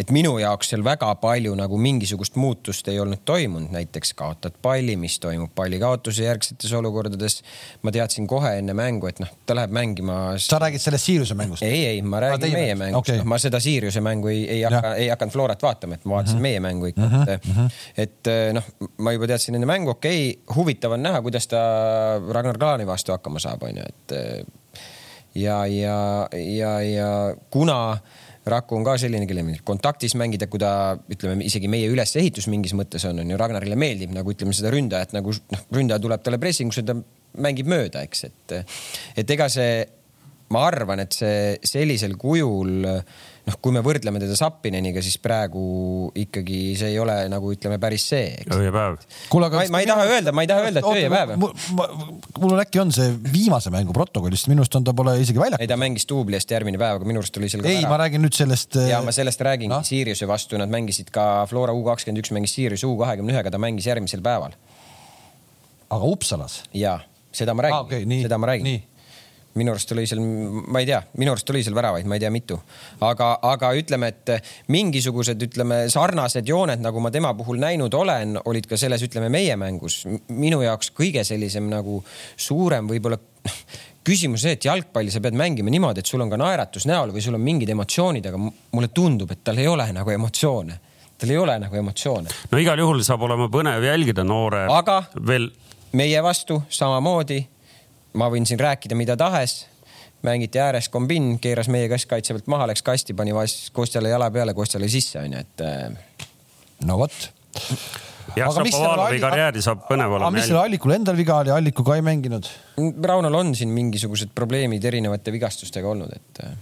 [0.00, 4.96] et minu jaoks seal väga palju nagu mingisugust muutust ei olnud toimunud, näiteks kaotad palli,
[5.00, 7.42] mis toimub pallikaotuse järgsetes olukordades.
[7.82, 10.16] ma teadsin kohe enne mängu, et noh, ta läheb mängima.
[10.40, 11.62] sa räägid sellest Siiriuse mängust?
[11.62, 14.94] ei, ei, ma räägin meie mängust okay., noh, ma seda Siiriuse mängu ei, ei hakka,
[14.96, 16.46] ei hakanud Florat vaatama, et ma vaatasin uh mhm.
[16.46, 16.48] -huh.
[16.48, 17.30] meie mängu ikka uh, -huh.
[17.30, 17.66] et, mhm.
[17.96, 21.58] et noh, ma juba teadsin enne mängu, okei okay,, huvitav on näha, kuidas ta
[22.32, 24.16] Ragnar Klaani vastu hakkama saab, onju, et
[25.36, 25.98] ja, ja,
[26.32, 27.10] ja, ja
[27.52, 27.98] kuna
[28.46, 30.70] Raku on ka selline, kelle meeldib kontaktis mängida, kui ta
[31.10, 35.16] ütleme isegi meie ülesehitus mingis mõttes on, on ju Ragnarile meeldib nagu ütleme seda ründajat
[35.16, 36.94] nagu noh, ründaja tuleb talle pressingusse, ta
[37.42, 38.54] mängib mööda, eks, et,
[39.18, 39.80] et ega see,
[40.54, 45.62] ma arvan, et see sellisel kujul äh, noh, kui me võrdleme teda Zappineniga, siis praegu
[46.18, 48.32] ikkagi see ei ole nagu ütleme päris see.
[48.52, 48.98] ööpäev.
[49.30, 51.34] ma, ma ei taha öelda, ma ei taha öelda, et ööpäev.
[51.36, 55.62] mul on äkki on see viimase mängu protokollist, minu arust on ta pole isegi väljakul.
[55.62, 58.24] ei, ta mängis duubli eest järgmine päev, aga minu arust oli seal ei, ma räägin
[58.26, 58.80] nüüd sellest.
[58.90, 62.56] ja ma sellest räägingi no., Siriuse vastu nad mängisid ka Flora U kakskümmend üks mängis
[62.58, 64.58] Siriuse U kahekümne ühega, ta mängis järgmisel päeval.
[65.86, 66.64] aga Uppsalas?
[66.74, 66.98] ja,
[67.30, 68.82] seda ma räägin ah,, okay, seda ma räägin
[69.56, 72.30] minu arust oli seal, ma ei tea, minu arust oli seal väravaid, ma ei tea,
[72.34, 72.58] mitu.
[73.04, 74.34] aga, aga ütleme, et
[74.72, 79.56] mingisugused, ütleme sarnased jooned, nagu ma tema puhul näinud olen, olid ka selles, ütleme meie
[79.56, 80.04] mängus.
[80.28, 82.02] minu jaoks kõige sellisem nagu
[82.36, 83.20] suurem võib-olla
[84.06, 87.24] küsimus see, et jalgpalli sa pead mängima niimoodi, et sul on ka naeratus näol või
[87.24, 90.78] sul on mingid emotsioonid, aga mulle tundub, et tal ei ole nagu emotsioone.
[91.18, 92.28] tal ei ole nagu emotsioone.
[92.50, 94.66] no igal juhul saab olema põnev jälgida noore.
[94.70, 95.50] aga veel.
[95.92, 97.40] meie vastu samamoodi
[98.16, 99.66] ma võin siin rääkida mida tahes.
[100.26, 103.34] mängiti ääres kombin, keeras meie keskkaitse pealt maha, läks kasti, pani
[103.72, 105.60] Kostjale jala peale, Kostja lõi sisse onju, et.
[105.62, 106.24] Äh,
[106.88, 107.14] no vot
[108.34, 110.30] jah, Šapovalovi karjääri saab põnev olema.
[110.30, 112.48] aga mis selle Allikul endal viga oli, Alliku ka ei mänginud?
[113.10, 116.58] Raunol on siin mingisugused probleemid erinevate vigastustega olnud, et äh,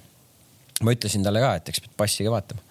[0.82, 2.63] ma ütlesin talle ka, et eks pead passi ka vaatama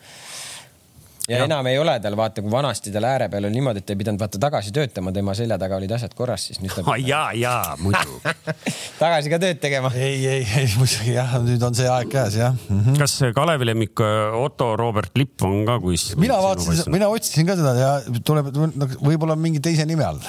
[1.29, 3.91] ja, ja enam ei ole tal, vaata, kui vanasti tal ääre peal oli niimoodi, et
[3.93, 6.99] ei pidanud vaata tagasi töötama, tema selja taga olid asjad korras, siis nüüd ta ah,.
[6.99, 8.19] ja, ja muidu
[9.03, 9.91] tagasi ka tööd tegema.
[9.95, 12.81] ei, ei, ei muidugi jah, nüüd on see aeg käes jah mm.
[12.81, 12.99] -hmm.
[12.99, 16.19] kas Kalevi lemmik äh, Otto Robert Lipp on ka kuskil?
[16.19, 17.93] mina vaatasin, mina otsisin ka seda ja
[18.25, 18.51] tuleb
[18.99, 20.19] võib-olla mingi teise nime all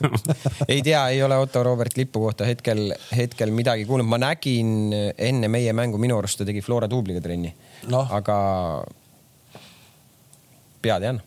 [0.72, 5.52] ei tea, ei ole Otto Robert Lippu kohta hetkel, hetkel midagi kuulnud, ma nägin enne
[5.52, 7.52] meie mängu, minu arust ta tegi Flora duubliga trenni
[7.92, 8.06] no..
[8.08, 8.40] aga
[10.84, 11.24] pead ei anna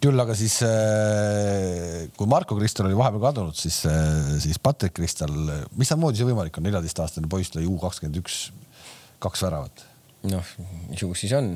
[0.00, 5.34] küll aga siis äh, kui Marko Kristal oli vahepeal kadunud, siis, äh, siis Patrick Kristal,
[5.76, 8.46] mismoodi see võimalik on, neljateistaastane poiss lõi U kakskümmend üks
[9.20, 9.84] kaks väravat?
[10.30, 10.48] noh,
[10.96, 11.54] ju siis on.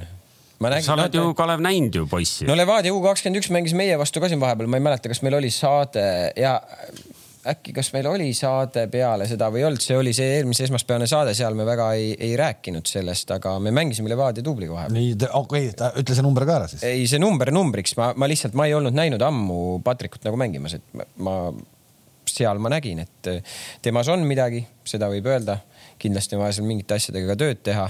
[0.64, 2.46] Nägin, sa oled no, ju, Kalev, näinud ju poissi.
[2.48, 5.20] no Levadia U kakskümmend üks mängis meie vastu ka siin vahepeal, ma ei mäleta, kas
[5.24, 6.04] meil oli saade
[6.40, 6.58] ja
[7.50, 11.08] äkki, kas meil oli saade peale seda või ei olnud, see oli see eelmise esmaspäevane
[11.10, 14.96] saade, seal me väga ei, ei rääkinud sellest, aga me mängisime Levadia dubliga vahepeal.
[14.96, 16.84] nii, okei okay,, ütle see number ka ära siis.
[16.88, 20.78] ei, see number numbriks, ma, ma lihtsalt, ma ei olnud näinud ammu Patrikut nagu mängimas,
[20.78, 21.36] et ma, ma
[22.34, 23.30] seal ma nägin, et
[23.84, 25.60] temas on midagi, seda võib öelda.
[26.00, 27.88] kindlasti on vaja seal mingite asjadega ka tööd teha.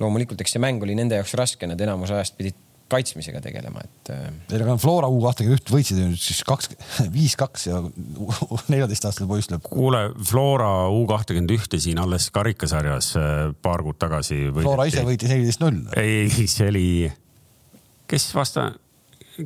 [0.00, 2.58] loomulikult, eks see mäng oli nende jaoks raske, nad enamus ajast pidid
[2.90, 4.10] kaitsmisega tegelema, et.
[4.50, 6.70] Teil äh, aga Flora U kahtekümmend üht võitsid ju nüüd siis kaks,
[7.16, 7.80] viis-kaks ja
[8.72, 9.64] neljateistaastane poiss lööb.
[9.66, 14.42] kuule, Flora U kahtekümmend ühte siin alles karikasarjas äh, paar kuud tagasi.
[14.60, 15.82] Flora ise võitis neliteist null.
[16.00, 16.86] ei, see oli,
[18.10, 18.70] kes vasta,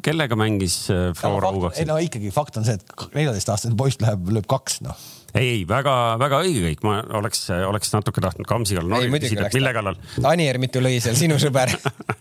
[0.05, 1.85] kellega mängis äh, Flora U kakskümmend?
[1.85, 5.62] ei no ikkagi fakt on see, et neljateistaastane poiss läheb, lööb kaks noh ei, ei
[5.68, 9.99] väga-väga õige kõik, ma oleks, oleks natuke tahtnud Kamsi kallal noori küsida, et mille kallal.
[10.31, 11.73] Anier mitu lõi seal, sinu sõber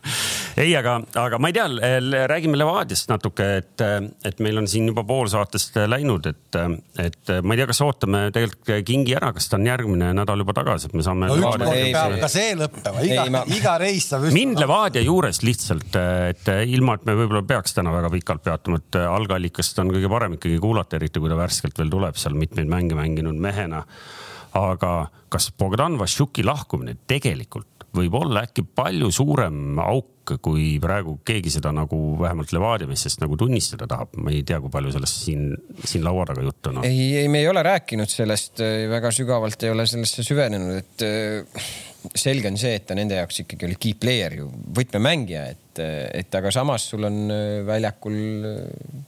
[0.63, 1.67] ei, aga, aga ma ei tea,
[2.31, 3.83] räägime Levadiast natuke, et,
[4.25, 6.59] et meil on siin juba pool saatest läinud, et,
[7.03, 10.55] et ma ei tea, kas ootame tegelikult Kingi ära, kas ta on järgmine nädal juba
[10.57, 11.53] tagasi, et me saame no,.
[11.59, 13.43] peab ka see lõppema, iga, ma...
[13.53, 14.25] iga reis saab.
[14.33, 15.99] mind Levadia juures lihtsalt,
[16.31, 20.37] et ilma, et me võib-olla peaks täna väga pikalt peatuma, et algallikast on kõige parem
[20.39, 23.83] ikkagi kuulata, eriti kui ta värskelt veel tuleb seal mitmeid mänge mänginud mehena.
[24.53, 31.51] aga kas Bogdan Vassiuki lahkumine tegelikult võib olla äkki palju suurem auk, kui praegu keegi
[31.51, 34.13] seda nagu vähemalt Levadia meestest nagu tunnistada tahab.
[34.17, 35.49] ma ei tea, kui palju sellest siin,
[35.83, 36.85] siin laua taga juttu on no..
[36.87, 41.65] ei, ei, me ei ole rääkinud sellest väga sügavalt, ei ole sellesse süvenenud, et äh,
[42.15, 44.47] selge on see, et ta nende jaoks ikkagi oli key player ju,
[44.79, 45.83] võtmemängija, et,
[46.23, 49.03] et aga samas sul on äh, väljakul äh,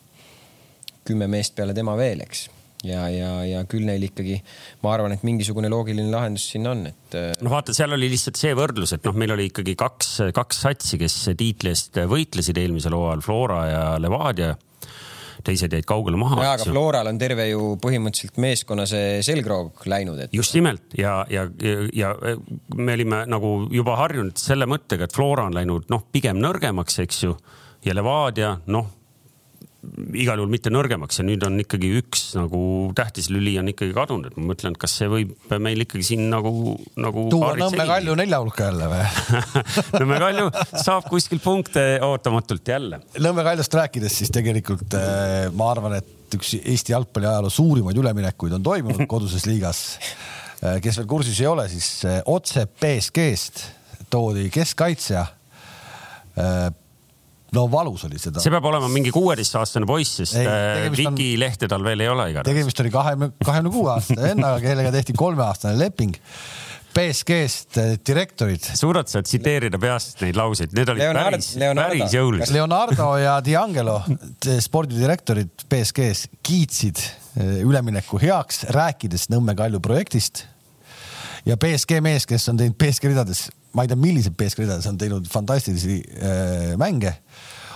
[1.06, 2.50] kümme meest peale tema veel, eks
[2.88, 4.40] ja, ja, ja küll neil ikkagi,
[4.84, 7.18] ma arvan, et mingisugune loogiline lahendus siin on, et.
[7.18, 10.64] Äh, no vaata, seal oli lihtsalt see võrdlus, et noh, meil oli ikkagi kaks, kaks
[10.68, 14.56] satsi, kes tiitli eest võitlesid eelmisel hooajal, Flora ja Levadia
[15.46, 16.42] teised jäid kaugele maha.
[16.44, 20.34] jaa, aga Floral on terve ju põhimõtteliselt meeskonna see selgroog läinud, et.
[20.36, 22.14] just nimelt ja, ja, ja, ja
[22.76, 27.24] me olime nagu juba harjunud selle mõttega, et Flora on läinud noh, pigem nõrgemaks, eks
[27.28, 27.36] ju.
[27.86, 28.94] ja Levadia, noh
[30.18, 32.60] igal juhul mitte nõrgemaks ja nüüd on ikkagi üks nagu
[32.98, 36.26] tähtis lüli on ikkagi kadunud, et ma mõtlen, et kas see võib meil ikkagi siin
[36.32, 37.28] nagu, nagu.
[37.34, 39.04] tuua Nõmme Kalju nelja hulka jälle või
[40.02, 40.50] Nõmme Kalju
[40.84, 43.02] saab kuskilt punkte ootamatult jälle.
[43.22, 48.56] Nõmme Kaljust rääkides, siis tegelikult äh, ma arvan, et üks Eesti jalgpalli ajaloo suurimaid üleminekuid
[48.58, 49.84] on toimunud koduses liigas.
[50.62, 53.68] Äh, kes veel kursis ei ole, siis äh, otse BSG-st
[54.14, 55.26] toodi keskkaitsja
[57.56, 58.44] no valus oli seda.
[58.44, 61.42] see peab olema mingi kuueteistaastane poiss, sest äh, Viki on...
[61.42, 62.52] lehte tal veel ei ole igatahes.
[62.54, 66.16] tegemist oli kahekümne, kahekümne kuue aasta vennaga, kellega tehti kolmeaastane leping.
[66.96, 68.64] BSG-st äh, direktorid.
[68.80, 72.54] suudad sa tsiteerida peast neid lauseid, need olid Leonard, päris, päris jõulised.
[72.56, 73.98] Leonardo ja D'Angelo,
[74.64, 80.46] spordidirektorid BSG-s kiitsid äh, ülemineku heaks, rääkides Nõmme Kalju projektist.
[81.46, 84.98] Ja BSG mees, kes on teinud BSG ridades ma ei tea, millised BSK ridades on
[85.00, 87.12] teinud fantastilisi äh, mänge,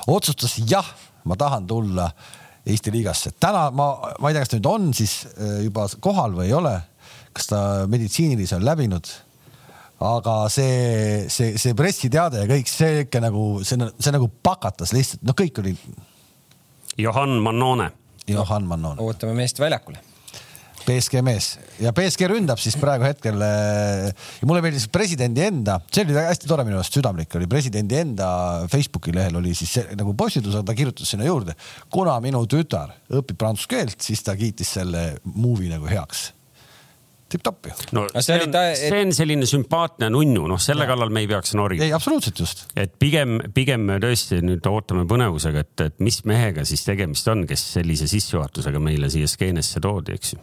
[0.08, 0.88] otsustas jah,
[1.28, 2.10] ma tahan tulla
[2.70, 3.32] Eesti liigasse.
[3.40, 3.88] täna ma,
[4.20, 6.76] ma ei tea, kas ta nüüd on siis äh, juba kohal või ei ole,
[7.36, 9.10] kas ta meditsiinilise on läbinud
[10.00, 15.26] aga see, see, see pressiteade ja kõik see ikka nagu, see, see nagu pakatas lihtsalt,
[15.28, 15.76] noh, kõik oli.
[17.00, 17.92] Johan Mannone.
[18.30, 19.02] Johan Mannone.
[19.04, 20.00] ootame meest väljakule
[20.90, 23.38] BSG mees ja BSG ründab siis praegu hetkel.
[23.40, 28.32] Ja mulle meeldis presidendi enda, see oli hästi tore minu arust, südamlik oli presidendi enda
[28.72, 31.56] Facebooki lehel oli siis see, nagu postitus, aga ta kirjutas sinna juurde,
[31.94, 36.30] kuna minu tütar õpib prantsuse keelt, siis ta kiitis selle movie nagu heaks
[37.30, 37.76] tipp-topp ju.
[37.92, 40.92] no see on, see on selline sümpaatne nunnu, noh, selle ja.
[40.92, 41.86] kallal me ei peaks norima.
[41.86, 42.66] ei, absoluutselt just.
[42.80, 47.46] et pigem, pigem me tõesti nüüd ootame põnevusega, et, et mis mehega siis tegemist on,
[47.50, 50.42] kes sellise sissejuhatusega meile siia skeenesse toodi, eks ju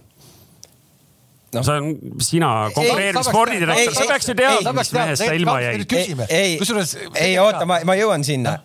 [1.56, 1.64] no..
[1.66, 1.78] sa,
[2.24, 5.96] sina konkureeriv spordidirektor, sa peaks ju teadma, mis mehest sa ilma jäid.
[6.28, 6.58] ei,
[7.20, 8.58] ei oota, ma, ma jõuan sinna,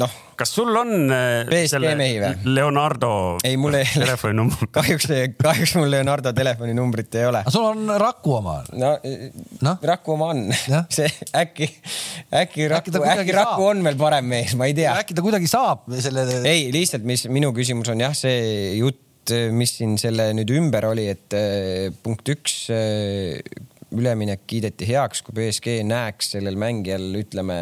[0.00, 1.10] noh kas sul on
[1.48, 2.30] BSG selle?
[2.44, 3.10] Leonardo
[3.44, 5.08] ei, mul ei telefoninumber kahjuks,
[5.40, 7.44] kahjuks mul Leonardo telefoninumbrit ei ole.
[7.44, 8.58] aga sul on Raku oma?
[8.72, 8.94] no,
[9.64, 9.76] no?
[9.82, 10.44] Raku oma on.
[10.96, 11.68] see äkki,
[12.42, 14.94] äkki Raku, äkki Raku on veel parem mees, ma ei tea.
[15.02, 16.26] äkki ta kuidagi saab selle.
[16.50, 20.90] ei, lihtsalt, mis minu küsimus on jah, see jutt Eh, mis siin selle nüüd ümber
[20.90, 23.38] oli, et eh, punkt üks, eh,
[23.94, 27.58] üleminek kiideti heaks, kui BSG näeks sellel mängijal, ütleme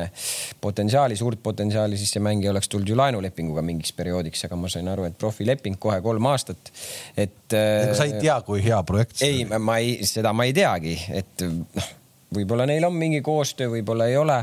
[0.64, 4.88] potentsiaali, suurt potentsiaali, siis see mängija oleks tulnud ju laenulepinguga mingiks perioodiks, aga ma sain
[4.88, 6.72] aru, et profileping kohe kolm aastat.
[7.16, 7.36] et.
[7.52, 11.44] sa ei tea, kui hea projekt see ei, ma ei, seda ma ei teagi, et
[11.52, 11.90] noh
[12.32, 14.38] võib-olla neil on mingi koostöö, võib-olla ei ole,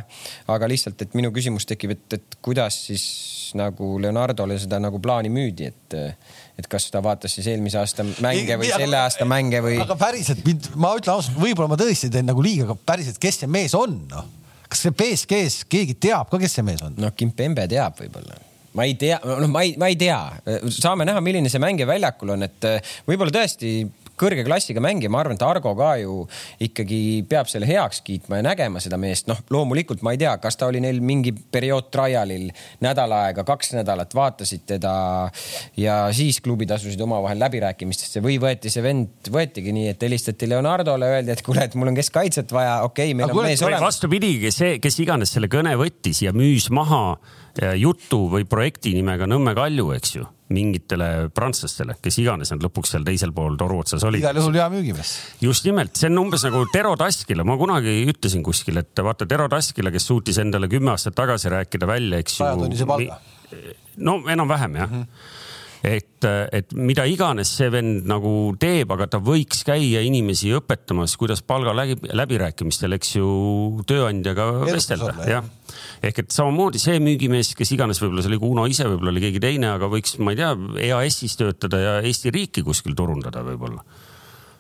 [0.53, 3.05] aga lihtsalt, et minu küsimus tekib, et, et kuidas siis
[3.58, 5.97] nagu Leonardole seda nagu plaani müüdi, et,
[6.60, 9.78] et kas ta vaatas siis eelmise aasta mänge või selle aasta mänge või?
[9.84, 13.43] aga päriselt mind, ma ütlen ausalt, võib-olla ma tõesti teen nagu liiga, aga päriselt, kes
[13.43, 14.28] see mees on, noh?
[14.69, 16.98] kas see BSG-s keegi teab ka, kes see mees on?
[17.00, 18.38] noh, Kimpembe teab võib-olla
[18.78, 20.19] ma ei tea, noh, ma ei, ma ei tea,
[20.76, 22.67] saame näha, milline see mängija väljakul on, et
[23.08, 23.80] võib-olla tõesti
[24.19, 26.21] kõrge klassiga mängija, ma arvan, et Argo ka ju
[26.65, 29.27] ikkagi peab selle heaks kiitma ja nägema seda meest.
[29.29, 32.49] noh, loomulikult ma ei tea, kas ta oli neil mingi periood trial'il
[32.86, 34.93] nädal aega, kaks nädalat, vaatasid teda
[35.79, 41.10] ja siis klubid asusid omavahel läbirääkimistesse või võeti see vend, võetigi nii, et helistati Leonardole,
[41.17, 43.88] öeldi, et kuule, et mul on keskkaitset vaja, okei okay,, meil on mees olemas.
[43.89, 47.03] vastupidi, see, kes iganes selle kõne võttis ja müüs maha
[47.79, 53.05] jutu või projekti nimega Nõmme Kalju, eks ju, mingitele prantslastele, kes iganes nad lõpuks seal
[53.07, 54.23] teisel pool toru otsas olid.
[54.23, 55.12] igal juhul hea müügimees.
[55.45, 59.49] just nimelt, see on umbes nagu Tero Taskila, ma kunagi ütlesin kuskil, et vaata Tero
[59.51, 62.45] Taskila, kes suutis endale kümme aastat tagasi rääkida välja, eks ju.
[62.45, 63.19] sajatunnise palga.
[63.97, 65.03] no enam-vähem jah mm.
[65.03, 65.38] -hmm
[65.86, 71.44] et, et mida iganes see vend nagu teeb, aga ta võiks käia inimesi õpetamas, kuidas
[71.46, 73.30] palga läbi, läbirääkimistel, eks ju,
[73.89, 75.48] tööandjaga vestelda, jah.
[76.04, 79.44] ehk et samamoodi see müügimees, kes iganes, võib-olla see oli Kuno ise, võib-olla oli keegi
[79.44, 80.54] teine, aga võiks, ma ei tea,
[80.89, 83.86] EAS-is töötada ja Eesti riiki kuskil turundada võib-olla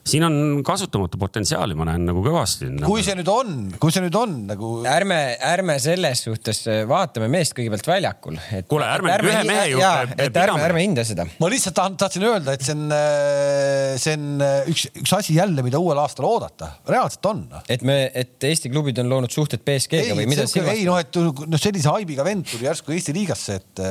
[0.09, 2.69] siin on kasutamatu potentsiaali, ma näen nagu kõvasti.
[2.83, 4.71] kui see nüüd on, kui see nüüd on nagu.
[4.89, 8.39] ärme, ärme selles suhtes äh, vaatame meest kõigepealt väljakul.
[8.71, 10.17] kuule, ärme nüüd ühe mehe juurde.
[10.25, 11.27] et ärme, ärme hinda seda.
[11.39, 15.37] ma lihtsalt tahan, tahtsin öelda, et see on, äh, see on äh, üks, üks asi
[15.37, 17.45] jälle, mida uuel aastal oodata, reaalselt on.
[17.69, 21.15] et me, et Eesti klubid on loonud suhted BSG-ga või mida see ei noh, et
[21.19, 23.85] noh, sellise haibiga vend tuli järsku Eesti liigasse, et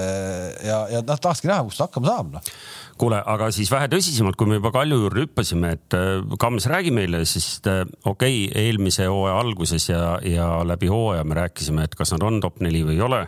[0.66, 2.52] ja, ja noh, tahakski näha, kus ta hakkama saab noh
[3.00, 6.92] kuule, aga siis vähe tõsisemalt, kui me juba Kalju juurde hüppasime, et äh, Kams, räägi
[6.94, 11.96] meile siis äh, okei okay,, eelmise hooaja alguses ja, ja läbi hooaja me rääkisime, et
[11.98, 13.22] kas nad on top neli või ei ole.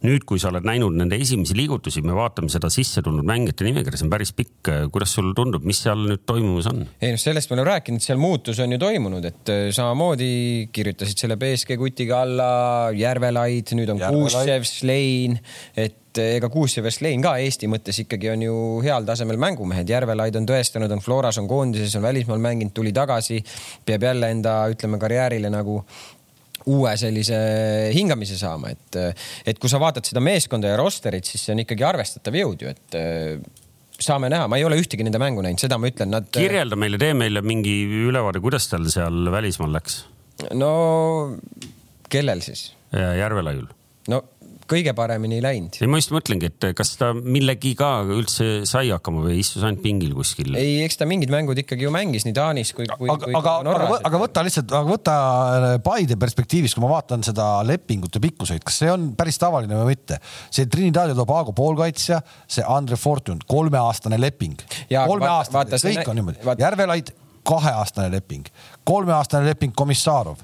[0.00, 4.00] nüüd, kui sa oled näinud nende esimesi liigutusi, me vaatame seda sisse tulnud mängijate nimekirja,
[4.00, 4.70] see on päris pikk.
[4.92, 6.86] kuidas sulle tundub, mis seal nüüd toimumas on?
[7.00, 10.32] ei noh, sellest me oleme rääkinud, seal muutus on ju toimunud, et äh, samamoodi
[10.72, 12.50] kirjutasid selle BSG kutiga alla
[12.96, 15.38] Järvelaid, nüüd on Kuusev, Slein,
[15.76, 19.88] et et ega Kuussev ja Slein ka Eesti mõttes ikkagi on ju heal tasemel mängumehed.
[19.88, 23.38] Järvelaid on tõestanud, on Floras, on koondises, on välismaal mänginud, tuli tagasi,
[23.86, 25.78] peab jälle enda, ütleme karjäärile nagu
[26.70, 27.38] uue sellise
[27.94, 28.98] hingamise saama, et,
[29.48, 32.74] et kui sa vaatad seda meeskonda ja rosterit, siis see on ikkagi arvestatav jõud ju,
[32.74, 32.98] et
[34.00, 36.28] saame näha, ma ei ole ühtegi nende mängu näinud, seda ma ütlen, nad.
[36.34, 37.74] kirjelda meile, tee meile mingi
[38.10, 40.02] ülevaade, kuidas tal seal välismaal läks?
[40.56, 40.70] no
[42.12, 42.70] kellel siis?
[42.92, 43.66] Järvelaiul.
[44.12, 44.22] no
[44.70, 45.78] kõige paremini läinud.
[45.80, 50.14] ei, ma just mõtlengi, et kas ta millegiga üldse sai hakkama või istus ainult pingil
[50.16, 50.54] kuskil?
[50.58, 54.00] ei, eks ta mingid mängud ikkagi ju mängis nii Taanis kui, kui, kui aga, aga,
[54.10, 58.80] aga võta lihtsalt, aga võta äh, Paide perspektiivist, kui ma vaatan seda lepingute pikkuseid, kas
[58.82, 60.20] see on päris tavaline või mitte?
[60.50, 64.60] see Trinidad ja Tobago poolkaitsja, see Andre Fortune, kolmeaastane leping.
[64.90, 66.44] kolmeaastane, kõik on niimoodi.
[66.60, 67.10] Järvelaid,
[67.46, 68.46] kaheaastane leping,
[68.88, 70.40] kolmeaastane leping Komissarov,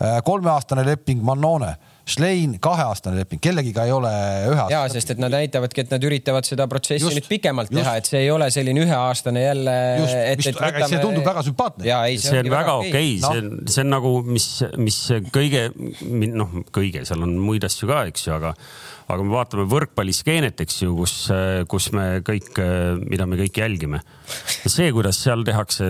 [0.00, 1.76] äh, kolmeaastane leping Mannone
[2.10, 4.10] Schlein kaheaastane leping, kellegiga ei ole
[4.50, 4.74] üheaastane.
[4.74, 7.80] ja, sest et nad näitavadki, et nad üritavad seda protsessi just, nüüd pikemalt just.
[7.80, 9.76] teha, et see ei ole selline üheaastane jälle.
[10.02, 10.86] võtame...
[10.90, 11.86] see tundub väga sümpaatne.
[11.86, 13.10] see, see on väga okei okay.
[13.16, 14.48] okay., see on, see on nagu, mis,
[14.80, 15.00] mis
[15.34, 15.66] kõige,
[16.42, 18.54] noh, kõige, seal on muid asju ka, eks ju, aga
[19.14, 21.14] aga me vaatame võrkpalliskeenet, eks ju, kus,
[21.70, 22.52] kus me kõik,
[23.06, 24.02] mida me kõik jälgime.
[24.64, 25.88] see, kuidas seal tehakse,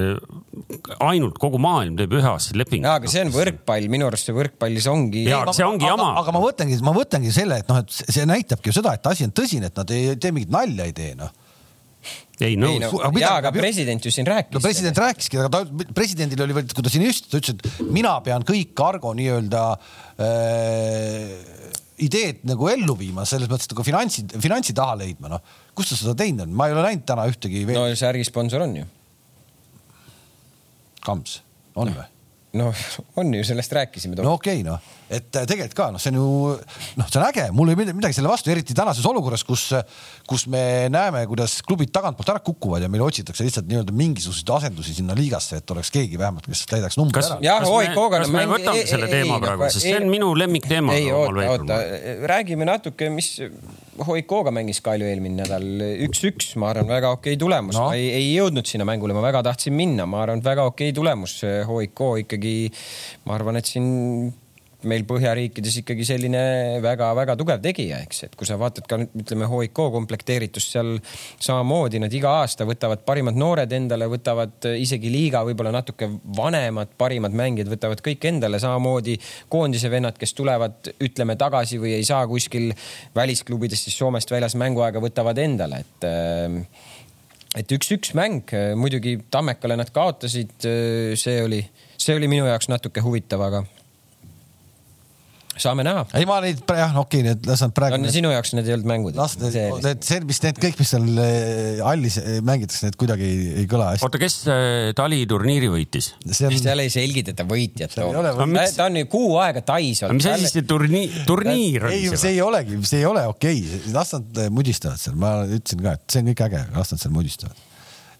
[1.06, 2.88] ainult kogu maailm teeb üheaastaseid lepinguid.
[2.88, 5.26] jaa, aga see on võrkpall, minu arust see võrkpallis ongi.
[5.28, 6.14] jaa, see ongi jama.
[6.22, 9.28] aga ma mõtlengi, ma mõtlengi selle, et noh, et see näitabki ju seda, et asi
[9.28, 11.36] on tõsine, et nad ei tee mingit nalja ei tee, noh
[12.46, 14.54] ei nõus no, jaa, aga president ju siin rääkis.
[14.54, 15.10] no president seda.
[15.10, 18.80] rääkiski, aga ta, presidendil oli, kui ta siin just, ta ütles, et mina pean kõik
[18.84, 19.64] Argo nii-öelda
[20.24, 21.34] äh,
[22.04, 25.58] ideed nagu ellu viima, selles mõttes, et nagu finantsi, finantsi taha leidma, noh.
[25.76, 27.78] kus ta seda teinud on, ma ei ole näinud täna ühtegi veel.
[27.78, 28.86] no särgi sponsor on ju.
[31.04, 31.40] Kams,
[31.80, 32.08] on või?
[32.60, 32.70] no
[33.20, 34.18] on ju, sellest rääkisime.
[34.20, 36.26] no okei okay,, noh, et äh, tegelikult ka noh, see on ju
[37.00, 39.66] noh, see on äge, mul ei ole midagi selle vastu, eriti tänases olukorras, kus,
[40.28, 44.94] kus me näeme, kuidas klubid tagantpoolt ära kukuvad ja meil otsitakse lihtsalt nii-öelda mingisuguseid asendusi
[45.00, 47.40] sinna liigasse, et oleks keegi vähemalt, kes täidaks numbri ära.
[47.44, 48.22] jah, OIK-ga.
[48.22, 50.96] kas me võtame selle teema praegu, sest see on minu lemmikteema.
[50.98, 51.80] ei, oota, oota,
[52.30, 53.34] räägime natuke, mis
[54.06, 55.66] Hoikoga mängis Kalju eelmine nädal
[56.06, 57.88] üks-üks, ma arvan, väga okei tulemus no..
[57.90, 60.94] ma ei, ei jõudnud sinna mängule, ma väga tahtsin minna, ma arvan, et väga okei
[60.96, 61.40] tulemus.
[61.68, 62.54] Hoiko ikkagi,
[63.26, 64.30] ma arvan, et siin
[64.88, 66.42] meil Põhjariikides ikkagi selline
[66.84, 70.94] väga-väga tugev tegija, eks, et kui sa vaatad ka ütleme HIK komplekteeritust seal
[71.42, 77.34] samamoodi nad iga aasta võtavad parimad noored endale, võtavad isegi liiga võib-olla natuke vanemad, parimad
[77.36, 79.18] mängijad võtavad kõik endale, samamoodi
[79.52, 82.70] koondise vennad, kes tulevad, ütleme tagasi või ei saa kuskil
[83.16, 86.56] välisklubidest siis Soomest väljas mänguaega, võtavad endale, et äh,
[87.58, 90.54] et üks-üks mäng, muidugi Tammekale nad kaotasid,
[91.18, 91.58] see oli,
[91.98, 93.64] see oli minu jaoks natuke huvitav, aga
[95.58, 96.04] saame näha.
[96.14, 98.10] ei, ma neid, jah, okei okay,, need las nad praegu no,.
[98.12, 99.16] sinu jaoks need ei olnud mängud.
[99.18, 103.48] las need, need servist, need kõik, mis seal eh, hallis eh, mängitakse, need kuidagi ei,
[103.62, 104.06] ei kõla hästi.
[104.06, 106.12] oota, kes eh, Tali turniiri võitis?
[106.26, 106.56] On...
[106.60, 107.96] seal ei selgitata võitjat.
[107.98, 110.20] ta on ju kuu aega Tais olnud.
[110.20, 111.96] mis asi see turniir, turniir on?
[111.96, 115.82] ei, see ei olegi, see ei ole okei okay., las nad mudistavad seal, ma ütlesin
[115.82, 117.66] ka, et see on kõik äge, las nad seal mudistavad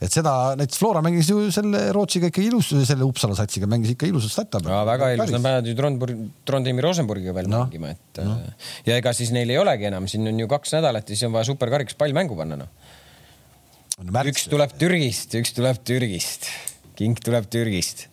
[0.00, 4.08] et seda näiteks Flora mängis ju selle Rootsiga ikka ilus, selle Uppsala satsiga mängis ikka
[4.08, 4.86] ilusat sätta peal.
[4.88, 7.66] väga ilus, nad peavad ju Trondburg, Trondheimi Rosenburgiga veel no.
[7.66, 8.38] mängima, et no.
[8.86, 11.36] ja ega siis neil ei olegi enam, siin on ju kaks nädalat ja siis on
[11.36, 14.24] vaja superkarikas pall mängu panna noh.
[14.32, 16.48] üks tuleb Türgist, üks tuleb Türgist,
[16.96, 18.08] kink tuleb Türgist.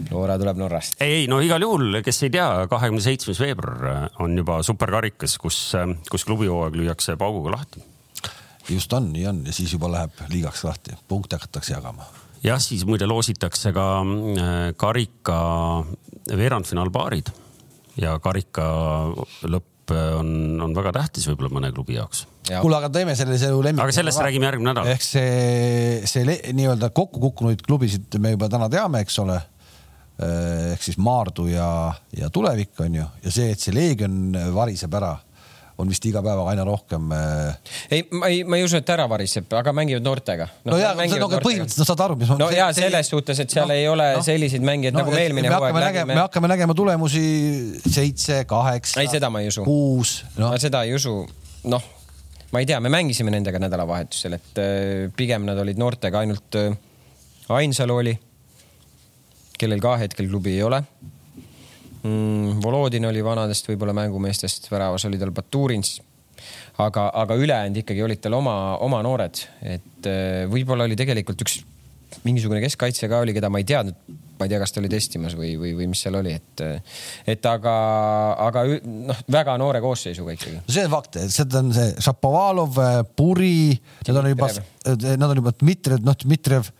[0.00, 0.96] Flora tuleb Norrast.
[1.04, 5.58] ei, ei no igal juhul, kes ei tea, kahekümne seitsmes veebruar on juba superkarikas, kus,
[6.08, 7.84] kus klubihooaeg lüüakse pauguga lahti
[8.68, 12.06] just on, nii on ja siis juba läheb liigaks lahti, punkte hakatakse jagama.
[12.44, 15.40] jah, siis muide loositakse ka äh, karika
[16.36, 17.30] veerandfinaalpaarid
[18.00, 18.66] ja karika
[19.44, 22.26] lõpp äh, on, on väga tähtis võib-olla mõne klubi jaoks.
[22.50, 23.86] kuule, aga teeme sellise lemmiku.
[23.86, 24.90] aga sellest räägime järgmine nädal.
[24.92, 30.84] ehk see, see nii-öelda kokku kukkunud klubisid me juba täna teame, eks ole äh, ehk
[30.84, 31.70] siis Maardu ja,
[32.16, 35.16] ja Tulevik on ju, ja see, et see Leegion variseb ära
[35.80, 37.10] on vist iga päevaga aina rohkem.
[37.14, 40.74] Äh, ei, ma ei, ma ei usu, et ära variseb, aga mängivad noortega no,.
[40.74, 42.38] no ja, no aga põhimõtteliselt no saad aru, mis ma.
[42.40, 45.22] no ja selles suhtes, et seal no, ei ole no, selliseid mängijaid no, nagu me
[45.24, 46.14] eelmine hooaeg nägime.
[46.14, 47.24] me hakkame nägema tulemusi
[47.86, 49.00] seitse, kaheksa.
[49.02, 49.64] ei, seda ma ei usu.
[49.66, 50.50] kuus no..
[50.50, 51.14] ma seda ei usu,
[51.72, 51.88] noh,
[52.52, 56.70] ma ei tea, me mängisime nendega nädalavahetusel, et äh, pigem nad olid noortega ainult äh,,
[57.50, 58.12] Ainsalu oli,
[59.58, 60.84] kellel ka hetkel klubi ei ole
[62.02, 62.60] mm,.
[62.62, 65.98] Volodin oli vanadest võib-olla mängumeestest, väravas oli tal Baturins.
[66.80, 71.60] aga, aga ülejäänud ikkagi olid tal oma, oma noored, et äh, võib-olla oli tegelikult üks
[72.24, 73.96] mingisugune keskkaitse ka oli, keda ma ei teadnud,
[74.40, 76.62] ma ei tea, kas ta oli testimas või, või, või mis seal oli, et,
[77.28, 77.74] et aga,
[78.48, 80.62] aga noh, väga noore koosseisuga ikkagi.
[80.66, 82.80] see on fakt, et seda on see Šapovalov,
[83.16, 83.72] Puri,
[84.06, 84.50] need on juba,
[84.88, 86.72] nad on juba Dmitrijev, noh Dmitrijev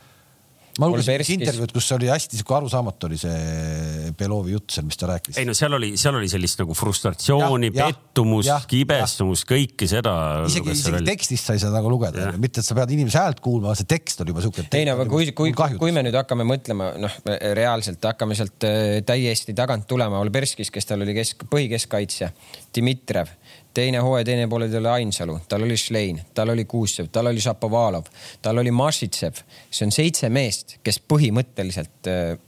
[0.81, 5.11] ma lugesin intervjuud, kus oli hästi sihuke arusaamatu oli see Belovi jutt seal, mis ta
[5.11, 5.39] rääkis.
[5.41, 10.15] ei no seal oli, seal oli sellist nagu frustratsiooni, pettumust, kibestumust, kõike seda.
[10.49, 13.89] isegi, isegi tekstist sai seda nagu lugeda, mitte et sa pead inimese häält kuulma, see
[13.91, 14.67] tekst oli juba sihuke.
[14.79, 17.21] ei no aga kui, kui, kui me nüüd hakkame mõtlema, noh,
[17.59, 22.33] reaalselt hakkame sealt äh, täiesti tagant tulema, Olberskis, kes tal oli kesk, põhikeskkaitsja,
[22.77, 23.37] Dmitrijev
[23.75, 28.11] teine hooaja teine pool oli Ainsalu, tal oli Šlein, tal oli Kuusev, tal oli Šapovalov,
[28.43, 29.43] tal oli Mašitsev.
[29.71, 32.39] see on seitse meest, kes põhimõtteliselt äh,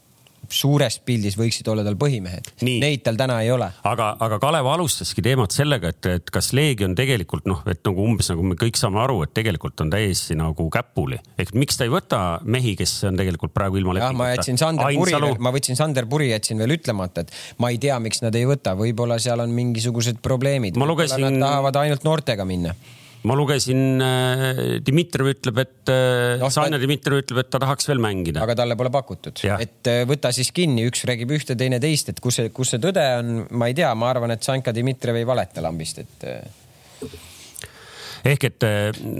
[0.51, 2.53] suures pildis võiksid olla tal põhimehed.
[2.66, 3.68] Neid tal täna ei ole.
[3.88, 8.30] aga, aga Kalev alustaski teemat sellega, et, et kas Leegion tegelikult noh, et nagu umbes
[8.32, 11.20] nagu me kõik saame aru, et tegelikult on täiesti nagu käpuli.
[11.38, 14.18] ehk miks ta ei võta mehi, kes on tegelikult praegu ilma lepinguta.
[14.22, 15.34] ma jätsin Sander Ainsalu...
[15.34, 18.49] Puri, ma võtsin Sander Puri, jätsin veel ütlemata, et ma ei tea, miks nad ei
[18.49, 20.80] võta, võib-olla seal on mingisugused probleemid.
[20.80, 21.22] Lugesin...
[21.22, 22.74] Nad tahavad ainult noortega minna
[23.28, 28.02] ma lugesin, äh, Dmitrijev ütleb, et äh, no,, Sanja Dmitrijev ütleb, et ta tahaks veel
[28.02, 28.42] mängida.
[28.42, 32.22] aga talle pole pakutud, et äh, võta siis kinni, üks räägib ühte, teine teist, et
[32.22, 35.28] kus see, kus see tõde on, ma ei tea, ma arvan, et Sanka Dmitrijev ei
[35.28, 36.26] valeta lambist, et
[38.32, 38.66] ehk et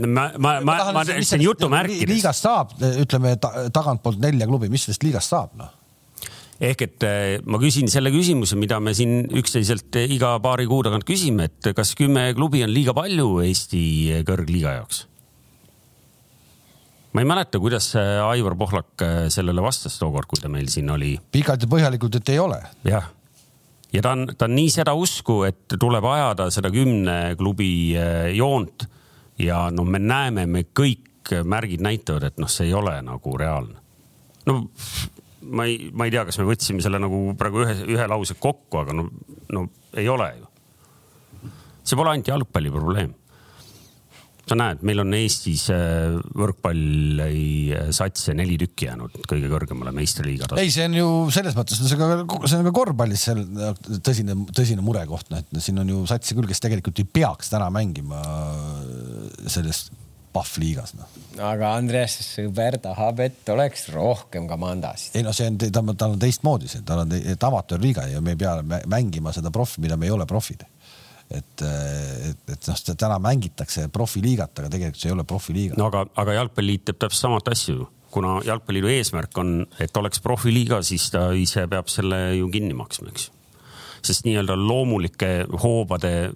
[0.07, 2.11] ma, ma, ma, ma ütlesin jutumärkides.
[2.11, 5.79] liigast saab, ütleme tagantpoolt nelja klubi, mis sellest liigast saab, noh?
[6.63, 10.83] Ehk et eh, ma küsin selle küsimuse, mida me siin üksteiselt eh, iga paari kuu
[10.87, 13.83] tagant küsime, et kas kümme klubi on liiga palju Eesti
[14.29, 15.07] kõrgliiga jaoks?
[17.13, 19.03] ma ei mäleta, kuidas Aivar Pohlak
[19.35, 21.19] sellele vastas tookord, kui ta meil siin oli.
[21.35, 22.61] pikalt ja põhjalikult, et ei ole.
[22.89, 23.11] jah,
[23.93, 27.73] ja ta on, ta on nii seda usku, et tuleb ajada seda kümne klubi
[28.39, 28.87] joont
[29.43, 33.77] ja noh, me näeme, me kõik märgid näitavad, et noh, see ei ole nagu reaalne.
[34.49, 34.57] no
[35.43, 38.83] ma ei, ma ei tea, kas me võtsime selle nagu praegu ühe, ühe lause kokku,
[38.83, 39.09] aga no,
[39.55, 39.67] no
[39.99, 40.47] ei ole ju.
[41.83, 43.15] see pole ainult jalgpalli probleem.
[44.47, 50.67] sa näed, meil on Eestis äh, võrkpallisatse neli tükki jäänud kõige kõrgemale meistriliiga tasemele.
[50.67, 53.43] ei, see on ju selles mõttes, see on ka, see on ka korvpallis seal
[54.05, 57.71] tõsine, tõsine murekoht, noh, et siin on ju satse küll, kes tegelikult ei peaks täna
[57.75, 58.23] mängima
[59.47, 59.87] selles
[60.33, 61.09] Pahv-liigas noh.
[61.45, 65.17] aga Andreas sõber tahab, et oleks rohkem komandasid.
[65.19, 67.17] ei no see on, tal on, tal on teistmoodi see, tal on
[67.53, 68.57] amatöörliiga ja me ei pea
[68.91, 70.65] mängima seda profi, mida me ei ole profid
[71.33, 75.79] et, et, et noh, täna mängitakse profiliigat, aga tegelikult see ei ole profiliiga.
[75.81, 80.83] no aga, aga jalgpalliliit teeb täpselt samat asju, kuna jalgpalliliidu eesmärk on, et oleks profiliiga,
[80.87, 83.31] siis ta ise peab selle ju kinni maksma, eks
[84.05, 85.31] sest nii-öelda loomulike
[85.63, 86.31] hoobade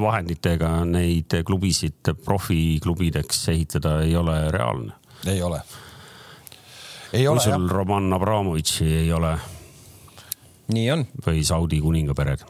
[0.00, 4.92] vahenditega neid klubisid profiklubideks ehitada ei ole reaalne.
[5.26, 5.60] ei ole.
[7.12, 7.56] ei ole jah.
[7.56, 9.34] sul Roman Abramovitši ei ole?
[10.72, 11.06] nii on.
[11.26, 12.46] või Saudi kuningapered?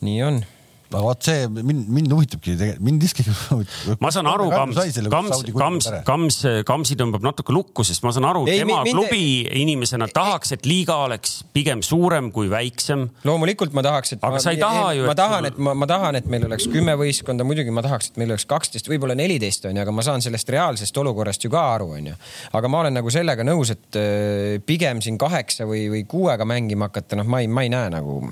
[0.00, 0.42] nii on
[0.88, 3.32] aga vot see mind, mind huvitabki tegelikult, mind iskigi.
[4.04, 4.78] ma saan aru, Kams,
[5.12, 8.96] Kams, Kams, Kams, Kamsi tõmbab natuke lukku, sest ma saan aru, tema mind...
[8.96, 9.22] klubi
[9.60, 13.04] inimesena tahaks, et liiga oleks pigem suurem kui väiksem.
[13.28, 14.22] loomulikult ma tahaks, et.
[14.24, 15.06] aga ma, sa ei taha ju.
[15.10, 18.20] ma tahan, et ma, ma tahan, et meil oleks kümme võistkonda, muidugi ma tahaks, et
[18.22, 21.92] meil oleks kaksteist, võib-olla neliteist onju, aga ma saan sellest reaalsest olukorrast ju ka aru,
[22.00, 22.16] onju.
[22.56, 26.88] aga ma olen nagu sellega nõus, et äh, pigem siin kaheksa või, või kuuega mängima
[26.88, 28.22] hakata, noh, ma ei, ma ei näe nagu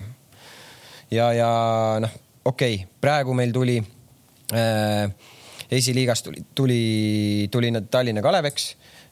[1.13, 1.51] ja, ja
[2.03, 3.77] noh okei okay,, praegu meil tuli
[4.55, 5.11] äh,
[5.71, 8.69] esiliigas tuli, tuli, tuli nad Tallinna Kaleveks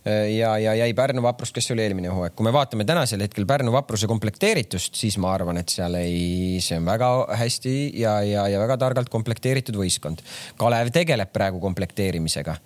[0.06, 2.36] äh, ja, ja jäi Pärnu Vaprus, kes oli eelmine hooaeg.
[2.36, 6.78] kui me vaatame tänasel hetkel Pärnu Vapruse komplekteeritust, siis ma arvan, et seal ei, see
[6.78, 7.10] on väga
[7.42, 10.22] hästi ja, ja, ja väga targalt komplekteeritud võistkond.
[10.60, 12.58] Kalev tegeleb praegu komplekteerimisega.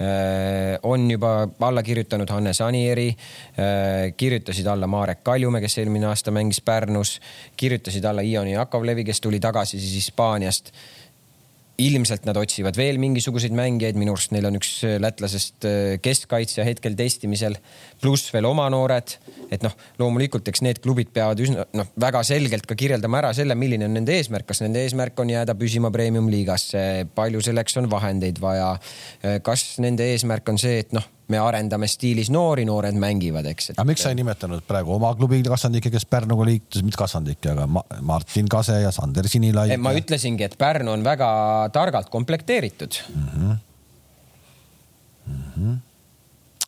[0.00, 6.34] Äh, on juba alla kirjutanud Hannes Anieri, äh, kirjutasid alla Marek Kaljumäe, kes eelmine aasta
[6.36, 7.14] mängis Pärnus,
[7.56, 10.68] kirjutasid alla Ioni Jakovlevi, kes tuli tagasi siis Hispaaniast.
[11.78, 15.64] Ilmselt nad otsivad veel mingisuguseid mängijaid, minu arust neil on üks äh, lätlasest
[16.04, 17.56] keskkaitsja hetkel testimisel,
[18.02, 19.16] pluss veel oma noored.
[19.50, 23.54] et noh, loomulikult, eks need klubid peavad üsna noh, väga selgelt ka kirjeldama ära selle,
[23.54, 28.40] milline on nende eesmärk, kas nende eesmärk on jääda püsima premium-liigasse, palju selleks on vahendeid
[28.42, 28.72] vaja.
[29.46, 33.72] Kas nende eesmärk on see, et noh me arendame stiilis noori, noored mängivad, eks.
[33.74, 37.66] aga miks sa ei nimetanud praegu oma klubi kasvandikke, kes Pärnuga liitus, mitte kasvandikke, aga
[38.06, 39.74] Martin Kase ja Sander Sinilai?
[39.82, 41.28] ma ütlesingi, et Pärnu on väga
[41.74, 43.26] targalt komplekteeritud mm.
[43.32, 43.56] -hmm.
[45.26, 45.76] Mm -hmm.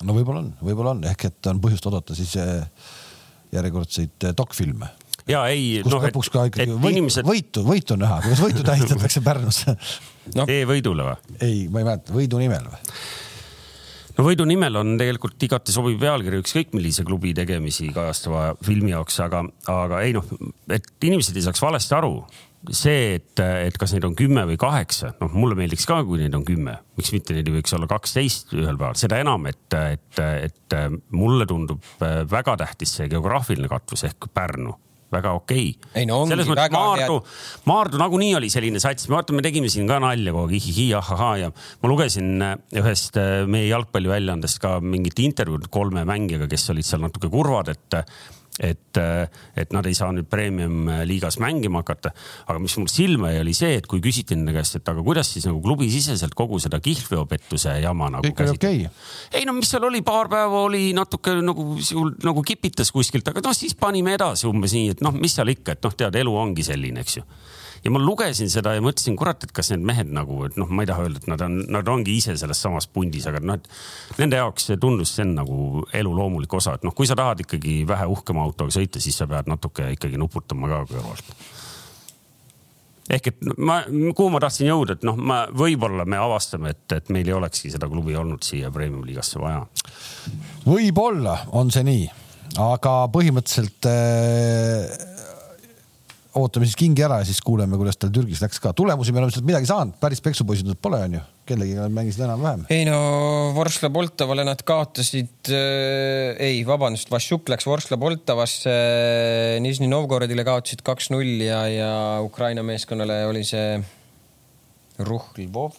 [0.07, 2.64] No võib-olla on, võib-olla on ehk et on põhjust oodata siis eh,
[3.55, 4.90] järjekordseid eh, dokfilme
[5.28, 7.26] ja ei, noh, lõpuks ka ikkagi võit, inimesed...
[7.28, 9.64] võitu, võitu näha, kuidas võitu tähistatakse Pärnus
[10.38, 10.46] no.
[10.49, 11.38] E-võidule või?
[11.40, 12.99] ei, ma ei mäleta, võidu nimel või?
[14.18, 19.20] no võidu nimel on tegelikult igati sobiv pealkiri ükskõik millise klubi tegemisi kajastava filmi jaoks,
[19.24, 20.26] aga, aga ei noh,
[20.74, 22.16] et inimesed ei saaks valesti aru.
[22.75, 26.35] See, et, et kas neid on kümme või kaheksa, noh, mulle meeldiks ka, kui neid
[26.37, 30.21] on kümme, miks mitte neid ei võiks olla kaksteist ühel päeval, seda enam, et, et,
[30.49, 30.77] et
[31.15, 31.85] mulle tundub
[32.31, 34.75] väga tähtis see geograafiline katvus ehk Pärnu.
[35.09, 35.71] Väga okei.
[35.73, 36.05] Okay..
[36.05, 37.15] no selles mõttes Maardu,
[37.65, 41.31] Maardu nagunii oli selline sats, vaata, me tegime siin ka nalja kogu aeg, ihihi, ahahaa
[41.41, 46.91] ja ma lugesin äh, ühest äh, meie jalgpalliväljaandest ka mingit intervjuud kolme mängijaga, kes olid
[46.91, 47.99] seal natuke kurvad, et
[48.59, 49.01] et,
[49.59, 52.13] et nad ei saa nüüd premium liigas mängima hakata.
[52.47, 55.33] aga mis mul silma jäi, oli see, et kui küsiti nende käest, et aga kuidas
[55.35, 58.27] siis nagu klubisiseselt kogu seda kihlveopettuse jama nagu.
[58.27, 58.87] okei okay..
[59.33, 61.71] ei no mis seal oli, paar päeva oli natuke nagu,
[62.25, 65.79] nagu kipitas kuskilt, aga noh, siis panime edasi umbes nii, et noh, mis seal ikka,
[65.79, 67.27] et noh, tead, elu ongi selline, eks ju
[67.85, 70.85] ja ma lugesin seda ja mõtlesin, kurat, et kas need mehed nagu, et noh, ma
[70.85, 74.18] ei taha öelda, et nad on, nad ongi ise selles samas pundis, aga noh, et
[74.20, 77.45] nende jaoks see tundus, see on nagu elu loomulik osa, et noh, kui sa tahad
[77.45, 81.35] ikkagi vähe uhkema autoga sõita, siis sa pead natuke ikkagi nuputama ka kõrvalt
[83.09, 87.12] ehk et ma, kuhu ma tahtsin jõuda, et noh, ma võib-olla me avastame, et, et
[87.14, 89.62] meil ei olekski seda klubi olnud siia premium liigasse vaja.
[90.66, 92.05] võib-olla on see nii,
[92.68, 95.16] aga põhimõtteliselt äh
[96.39, 98.72] ootame siis kingi ära ja siis kuuleme, kuidas tal Türgis läks ka.
[98.76, 101.22] tulemusi me oleme sealt midagi saanud, päris peksupoisid nad pole, onju.
[101.49, 102.66] kellegiga nad mängisid enam-vähem.
[102.74, 102.99] ei no
[103.57, 110.84] Vorskla Poltavale nad kaotasid äh,, ei, vabandust, Vašjuk läks Vorskla Poltavasse äh,, Nižni Novgorodile kaotasid
[110.86, 111.93] kaks-null ja, ja
[112.24, 113.78] Ukraina meeskonnale oli see
[114.99, 115.76] Ruhhlvov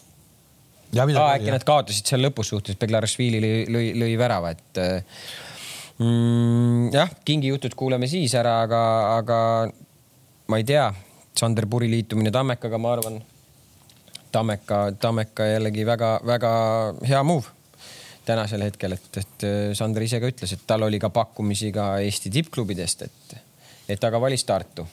[0.92, 1.36] ja midagi ah,.
[1.38, 5.22] äkki nad kaotasid seal lõpus suhtes, Beglaršvili lõi, lõi, lõi värava, et äh,
[6.00, 8.82] mm, jah, kingi jutud kuuleme siis ära, aga,
[9.20, 9.38] aga
[10.50, 10.88] ma ei tea,
[11.38, 13.20] Sander Puri liitumine Tammekaga, ma arvan,
[14.32, 16.52] Tammeka, Tammeka jällegi väga-väga
[17.06, 17.46] hea move
[18.26, 21.92] tänasel hetkel, et, et äh, Sander ise ka ütles, et tal oli ka pakkumisi ka
[22.04, 23.36] Eesti tippklubidest, et,
[23.94, 24.86] et aga valis Tartu.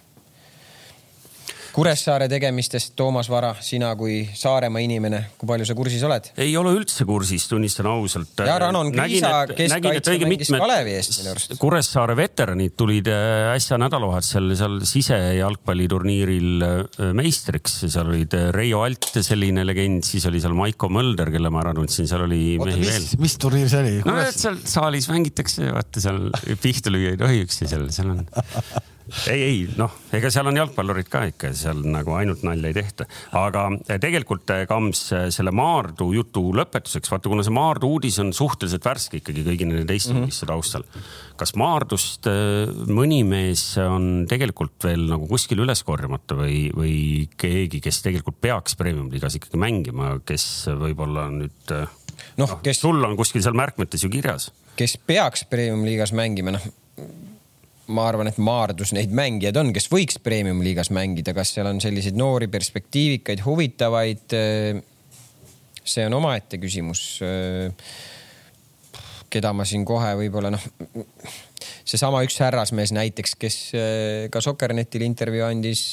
[1.78, 6.32] Kuressaare tegemistest, Toomas Vara, sina kui Saaremaa inimene, kui palju sa kursis oled?
[6.42, 8.42] ei ole üldse kursis, tunnistan ausalt.
[8.50, 11.54] ja Ranon Kriisa, keskkaitse mängis Kalevi eest minu arust.
[11.62, 19.12] Kuressaare veteranid tulid äh, äsja nädalavahetusel seal sisejalgpalliturniiril äh, meistriks, seal olid äh, Reio Alt,
[19.22, 22.88] selline legend, siis oli seal Maiko Mölder, kelle ma ära tundsin, seal oli Oota, mehi
[22.88, 23.10] mis, veel.
[23.28, 23.96] mis turniir see oli?
[24.02, 26.26] no et seal saalis mängitakse, vaata seal
[26.58, 28.96] pihta lüüa ei tohi üksteisele seal, seal on
[29.32, 33.08] ei, ei noh, ega seal on jalgpallurid ka ikka, seal nagu ainult nalja ei tehta,
[33.40, 38.20] aga eh, tegelikult eh, Kams eh, selle Maardu jutu lõpetuseks, vaata, kuna see Maardu uudis
[38.24, 40.28] on suhteliselt värske ikkagi kõigi nende teiste mm -hmm.
[40.28, 40.88] uudiste taustal.
[41.38, 42.28] kas Maardust
[42.90, 46.96] mõni mees on tegelikult veel nagu kuskil üles korjamata või, või
[47.38, 53.16] keegi, kes tegelikult peaks premium-liigas ikkagi mängima, kes võib-olla nüüd noh, noh, kes sul on
[53.16, 54.52] kuskil seal märkmetes ju kirjas.
[54.76, 56.66] kes peaks premium-liigas mängima, noh
[57.94, 62.18] ma arvan, et Maardus neid mängijaid on, kes võiks premium-liigas mängida, kas seal on selliseid
[62.20, 64.38] noori perspektiivikaid, huvitavaid.
[65.88, 67.20] see on omaette küsimus.
[69.30, 70.64] keda ma siin kohe võib-olla noh,
[71.88, 73.58] seesama üks härrasmees näiteks, kes
[74.32, 75.84] ka Sokkernetile intervjuu andis,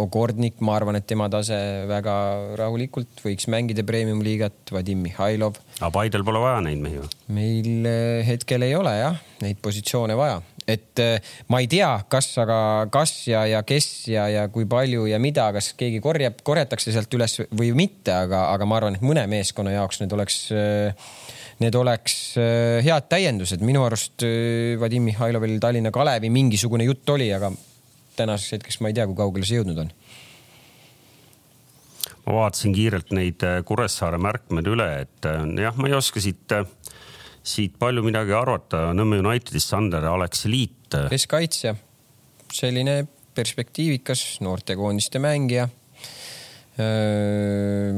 [0.00, 1.56] Ogordnik, ma arvan, et tema tase
[1.88, 2.14] väga
[2.60, 5.60] rahulikult võiks mängida premium-liigat, Vadim Mihhailov.
[5.80, 7.12] aga Paidel pole vaja neid mehi või?
[7.36, 7.88] meil
[8.28, 11.20] hetkel ei ole jah, neid positsioone vaja et äh,
[11.52, 12.56] ma ei tea, kas, aga
[12.92, 17.12] kas ja, ja kes ja, ja kui palju ja mida, kas keegi korjab, korjatakse sealt
[17.16, 21.12] üles või mitte, aga, aga ma arvan, et mõne meeskonna jaoks need oleks, äh,
[21.60, 23.64] need oleks äh, head täiendused.
[23.64, 24.24] minu arust
[24.80, 27.52] Vadim Mihhailovil Tallinna Kalevi mingisugune jutt oli, aga
[28.16, 29.92] tänaseks hetkeks ma ei tea, kui kaugele see jõudnud on
[32.24, 35.28] ma vaatasin kiirelt neid Kuressaare märkmed üle, et
[35.60, 36.56] jah, ma ei oska siit
[37.44, 38.88] siit palju midagi arvata.
[38.96, 40.96] Nõmme Unitedist Sander Alekseliit.
[41.10, 41.74] keskkaitsja,
[42.52, 45.68] selline perspektiivikas noortekoondiste mängija.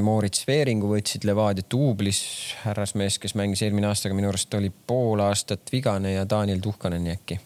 [0.04, 2.18] Moritz Veeringu võtsid Levadia duublis,
[2.60, 7.06] härrasmees, kes mängis eelmine aasta, aga minu arust oli pool aastat vigane ja Daniel Tuhkanen
[7.14, 7.38] äkki.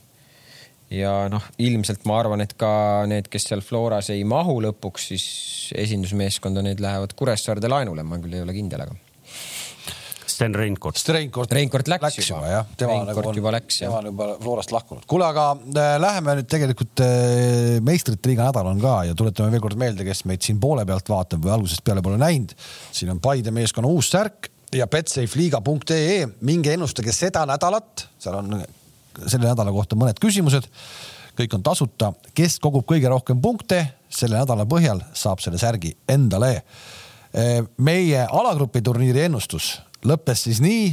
[0.91, 5.27] ja noh, ilmselt ma arvan, et ka need, kes seal Floras ei mahu lõpuks, siis
[5.79, 8.99] esindusmeeskonda, need lähevad Kuressaarde laenule, ma küll ei ole kindel, aga
[10.41, 10.97] Sten Reinkord.
[11.13, 11.51] Reinkord.
[11.53, 12.69] Reinkord läks, läks juba, juba jah.
[12.81, 15.03] Reinkord nagu on, juba läks tema on juba Florast lahkunud.
[15.11, 19.61] kuule, aga äh, läheme nüüd tegelikult äh, meistrite liiga nädal on ka ja tuletame veel
[19.67, 22.55] kord meelde, kes meid siin poole pealt vaatab või algusest peale pole näinud.
[22.97, 28.63] siin on Paide meeskonna uus särk ja betsafeliiga.ee, minge ennustage seda nädalat, seal on
[29.27, 30.71] selle nädala kohta mõned küsimused.
[31.37, 36.63] kõik on tasuta, kes kogub kõige rohkem punkte selle nädala põhjal, saab selle särgi endale.
[37.37, 39.75] Äh, meie alagrupi turniiri ennustus
[40.07, 40.91] lõppes siis nii,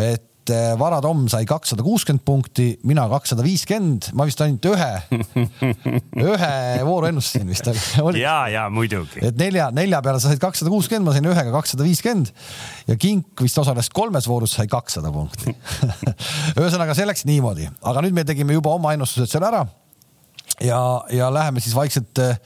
[0.00, 4.88] et eh, Vara Tom sai kakssada kuuskümmend punkti, mina kakssada viiskümmend, ma vist ainult ühe,
[6.30, 6.52] ühe
[6.86, 7.68] vooru ennustasin vist
[8.02, 8.22] oli.
[8.22, 9.22] ja, ja muidugi.
[9.26, 12.32] et nelja, nelja peale sa said kakssada kuuskümmend, ma sain ühega kakssada viiskümmend
[12.90, 15.54] ja Kink vist osales kolmes voorus, sai kakssada punkti
[16.60, 19.66] ühesõnaga, see läks niimoodi, aga nüüd me tegime juba oma ennustused seal ära.
[20.64, 20.82] ja,
[21.14, 22.38] ja läheme siis vaikselt äh,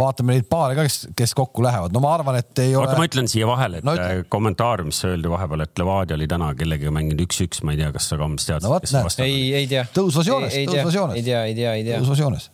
[0.00, 1.94] vaatame neid paare ka, kes, kes kokku lähevad.
[1.94, 2.88] no ma arvan, et ei ole.
[2.88, 4.26] oota, ma ütlen siia vahele, et no, ütle.
[4.32, 8.20] kommentaariumis öeldi vahepeal, et Levadia oli täna kellegagi mänginud üks-üks, ma ei tea, kas sa
[8.20, 8.78] Kams tead no,?
[9.24, 9.86] ei, ei tea.
[9.96, 11.20] tõusvas joones, tõusvas joones.
[11.20, 12.00] ei tea, ei tea, ei tea.
[12.00, 12.48] tõusvas joones.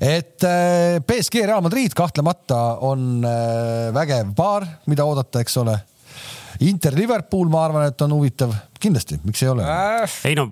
[0.00, 5.76] et äh, BSG Real Madrid kahtlemata on äh, vägev paar, mida oodata, eks ole
[6.64, 10.16] Inter Liverpool, ma arvan, et on huvitav, kindlasti, miks ei ole äh.?
[10.28, 10.48] ei no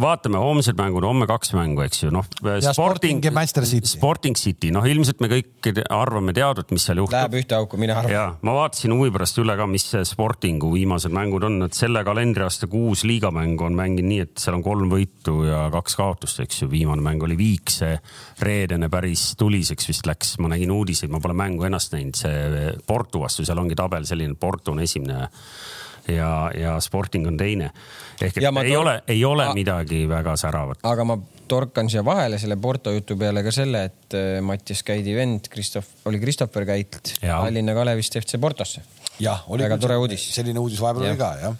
[0.00, 2.26] vaatame homsed mängud, homme kaks mängu, eks ju, noh.
[2.70, 3.90] Sporting ja Manchester City.
[3.90, 7.16] Sporting City, noh, ilmselt me kõik arvame teadvat, mis seal juhtub.
[7.16, 8.14] Läheb ühte auku, mina arvan.
[8.14, 12.70] ja ma vaatasin huvi pärast üle ka, mis Sportingu viimased mängud on, et selle kalendriaasta
[12.70, 16.70] kuus liigamängu on mänginud nii, et seal on kolm võitu ja kaks kaotust, eks ju.
[16.70, 17.96] viimane mäng oli Viikse,
[18.42, 23.22] reedene päris tuliseks vist läks, ma nägin uudiseid, ma pole mängu ennast näinud, see Porto
[23.24, 25.28] vastu, seal ongi tabel selline, Porto on esimene
[26.08, 27.70] ja, ja Sporting on teine.
[28.20, 28.80] ehk et ei tor...
[28.82, 29.54] ole, ei ole A...
[29.54, 30.82] midagi väga säravat.
[30.82, 31.18] aga ma
[31.50, 35.88] torkan siia vahele selle Porto jutu peale ka selle, et äh, Mattias Käidi vend Kristof,
[36.04, 38.84] oli Christopher Käit Tallinna Kalevist FC Portosse.
[39.20, 40.30] jah, oli väga tore uudis.
[40.34, 41.58] selline uudis vahepeal oli ka jah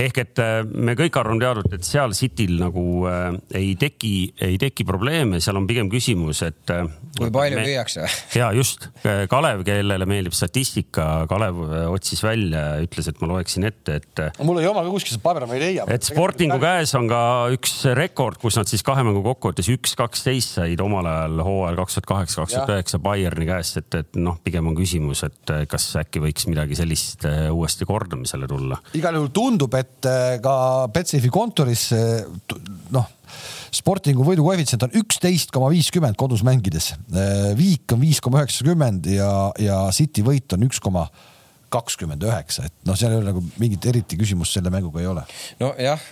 [0.00, 4.12] ehk et äh, me kõik arvame teadvat, et seal Cityl nagu äh, ei teki,
[4.46, 6.86] ei teki probleeme, seal on pigem küsimus, et äh,.
[7.18, 7.66] kui palju me...
[7.66, 8.06] lüüakse
[8.38, 13.98] ja just, Kalev, kellele meeldib statistika, Kalev äh, otsis välja, ütles, et ma loeksin ette,
[14.00, 14.22] et.
[14.22, 15.86] Äh, mul ei oma ka kuskil seda paber, ma ei leia.
[15.92, 17.22] et Sportingu käes on ka
[17.54, 21.98] üks rekord, kus nad siis kahe mängu kokkuvõttes üks, kaksteist said omal ajal hooajal kaks
[21.98, 25.88] tuhat kaheksa, kaks tuhat üheksa Bayerni käest, et, et noh, pigem on küsimus, et kas
[26.00, 28.78] äkki võiks midagi sellist uuesti kordamisele tulla.
[28.98, 30.54] igal juhul tundub, et et äh, ka
[30.92, 31.88] Betsafe kontoris
[32.92, 33.10] noh,
[33.72, 36.90] Sportingu võidukoefitsient on üksteist koma viiskümmend kodus mängides.
[37.56, 41.06] Viik on viis koma üheksakümmend ja, ja City võit on üks koma
[41.72, 45.22] kakskümmend üheksa, et noh, seal ei ole nagu mingit eriti küsimust selle mänguga ei ole.
[45.62, 46.02] nojah,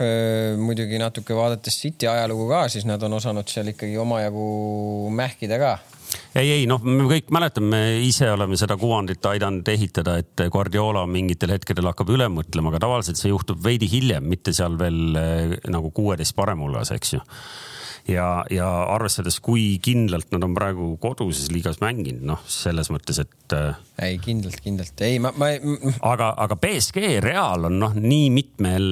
[0.56, 4.46] muidugi natuke vaadates City ajalugu ka, siis nad on osanud seal ikkagi omajagu
[5.20, 5.74] mähkida ka
[6.34, 11.06] ei, ei noh, me kõik mäletame, me ise oleme seda kuvandit aidanud ehitada, et Guardiola
[11.10, 15.58] mingitel hetkedel hakkab üle mõtlema, aga tavaliselt see juhtub veidi hiljem, mitte seal veel eh,
[15.70, 17.24] nagu kuueteist parem hulgas, eks ju
[18.08, 23.54] ja, ja arvestades, kui kindlalt nad on praegu koduses liigas mänginud, noh, selles mõttes, et.
[23.56, 25.50] Äh, ei, kindlalt, kindlalt, ei, ma, ma.
[26.12, 28.88] aga, aga BSG Real on noh, nii mitmel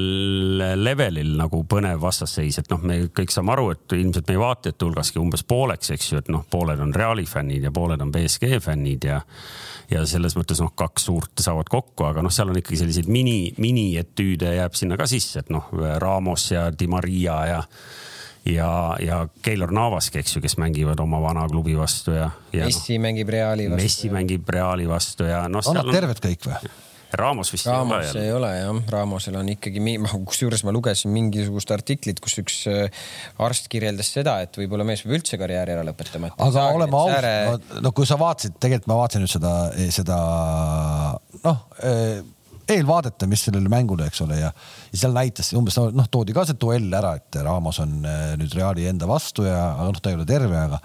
[0.80, 5.22] levelil nagu põnev vastasseis, et noh, me kõik saame aru, et ilmselt meie vaatajate hulgaski
[5.22, 9.08] umbes pooleks, eks ju, et noh, pooled on Reali fännid ja pooled on BSG fännid
[9.08, 9.22] ja
[9.88, 13.54] ja selles mõttes noh, kaks suurt saavad kokku, aga noh, seal on ikkagi selliseid mini,
[13.60, 15.70] minietüüde jääb sinna ka sisse, et noh,
[16.02, 17.62] Ramos ja Di Maria ja
[18.48, 22.66] ja, ja Keilor Navaski, eks ju, kes mängivad oma vana klubi vastu ja, ja.
[22.66, 23.84] Messi no, mängib Reali vastu.
[23.84, 25.64] Messi mängib Reali vastu ja noh.
[25.66, 26.76] on nad terved kõik või?
[27.18, 28.24] Ramos vist Ramos ei ole.
[28.26, 29.80] ei ole jah, Ramosel on ikkagi,
[30.28, 33.06] kusjuures ma lugesin mingisugust artiklit, kus üks äh,
[33.44, 36.34] arst kirjeldas seda, et võib-olla mees võib üldse karjääri ära lõpetama.
[36.36, 39.54] aga oleme ausad no kui sa vaatasid, tegelikult ma vaatasin nüüd seda,
[39.94, 40.18] seda
[41.46, 42.20] noh äh,
[42.68, 44.52] eelvaadete, mis sellele mängule, eks ole, ja,
[44.92, 48.56] ja seal näitas umbes noh, toodi ka see duell ära, et Ramos on äh, nüüd
[48.58, 50.82] Reali enda vastu ja noh, ta ei ole terve, aga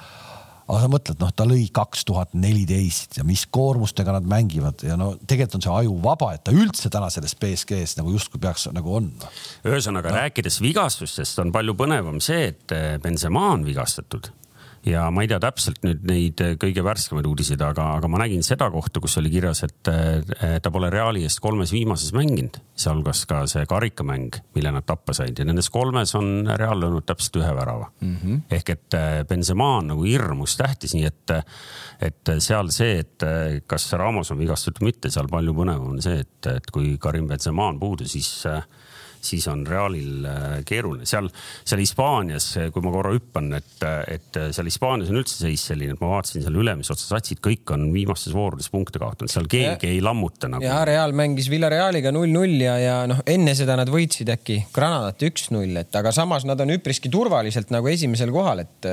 [0.63, 4.95] aga sa mõtled, noh, ta lõi kaks tuhat neliteist ja mis koormustega nad mängivad ja
[4.99, 8.69] no tegelikult on see aju vaba, et ta üldse täna selles BSG-s nagu justkui peaks
[8.71, 9.33] nagu on no..
[9.67, 10.21] ühesõnaga no.
[10.21, 14.31] rääkides vigastustest on palju põnevam see, et Benzema on vigastatud
[14.85, 18.69] ja ma ei tea täpselt nüüd neid kõige värskemaid uudiseid, aga, aga ma nägin seda
[18.73, 19.91] kohta, kus oli kirjas, et
[20.63, 25.39] ta pole Reali eest kolmes viimases mänginud, sealhulgas ka see karikamäng, mille nad tappa said
[25.39, 28.15] ja nendes kolmes on Real löönud täpselt ühe värava mm.
[28.17, 28.41] -hmm.
[28.51, 31.35] ehk et Benzema on nagu hirmus tähtis, nii et,
[32.01, 33.27] et seal see, et
[33.67, 37.27] kas Ramos on vigastatud või mitte, seal palju põnevam on see, et, et kui Karim
[37.27, 38.65] Benzema on puudu, siis äh,
[39.25, 41.07] siis on Realil äh, keeruline.
[41.09, 41.29] seal,
[41.63, 46.03] seal Hispaanias, kui ma korra hüppan, et, et seal Hispaanias on üldse seis selline, et
[46.03, 49.95] ma vaatasin seal ülemise otsa satsid, kõik on viimastes voorudes punkte kaotanud, seal keegi ja,
[49.95, 50.65] ei lammuta nagu.
[50.65, 55.75] ja Real mängis Villarealiga null-null ja, ja noh, enne seda nad võitsid äkki Granadat üks-null,
[55.83, 58.91] et aga samas nad on üpriski turvaliselt nagu esimesel kohal, et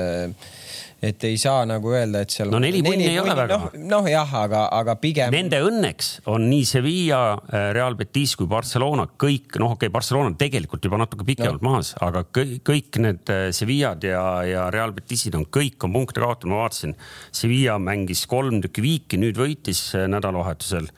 [1.01, 2.51] et ei saa nagu öelda, et seal.
[2.53, 3.57] no neli punni ei ole väga.
[3.57, 5.33] noh, noh jah, aga, aga pigem.
[5.33, 10.29] Nende õnneks on nii Sevilla, äh, Real Betis kui Barcelona kõik, noh, okei okay,, Barcelona
[10.29, 11.73] on tegelikult juba natuke pikemalt no.
[11.73, 16.53] maas, aga kõik, need äh, Sevillad ja, ja Real Betisid on, kõik on punkte kaotanud,
[16.53, 16.93] ma vaatasin.
[17.33, 20.91] Sevilla mängis kolm tükki viiki, nüüd võitis äh, nädalavahetusel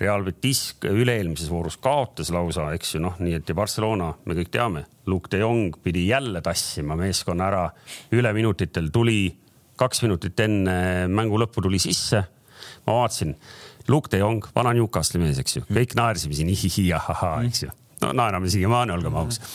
[0.00, 4.50] Real Betis üle-eelmises voorus kaotas lausa, eks ju, noh, nii et ja Barcelona, me kõik
[4.50, 7.64] teame, Luke de Jong pidi jälle tassima meeskonna ära
[8.10, 9.28] üleminutitel, tuli
[9.80, 10.74] kaks minutit enne
[11.10, 12.24] mängu lõppu tuli sisse.
[12.86, 13.34] ma vaatasin,
[13.88, 17.72] Luke de Jong, vana Newcastle'i mees, eks ju, kõik naersime siin ihihi, ahahaa, eks ju.
[18.04, 19.48] no naerame siiamaani, olgem ausad.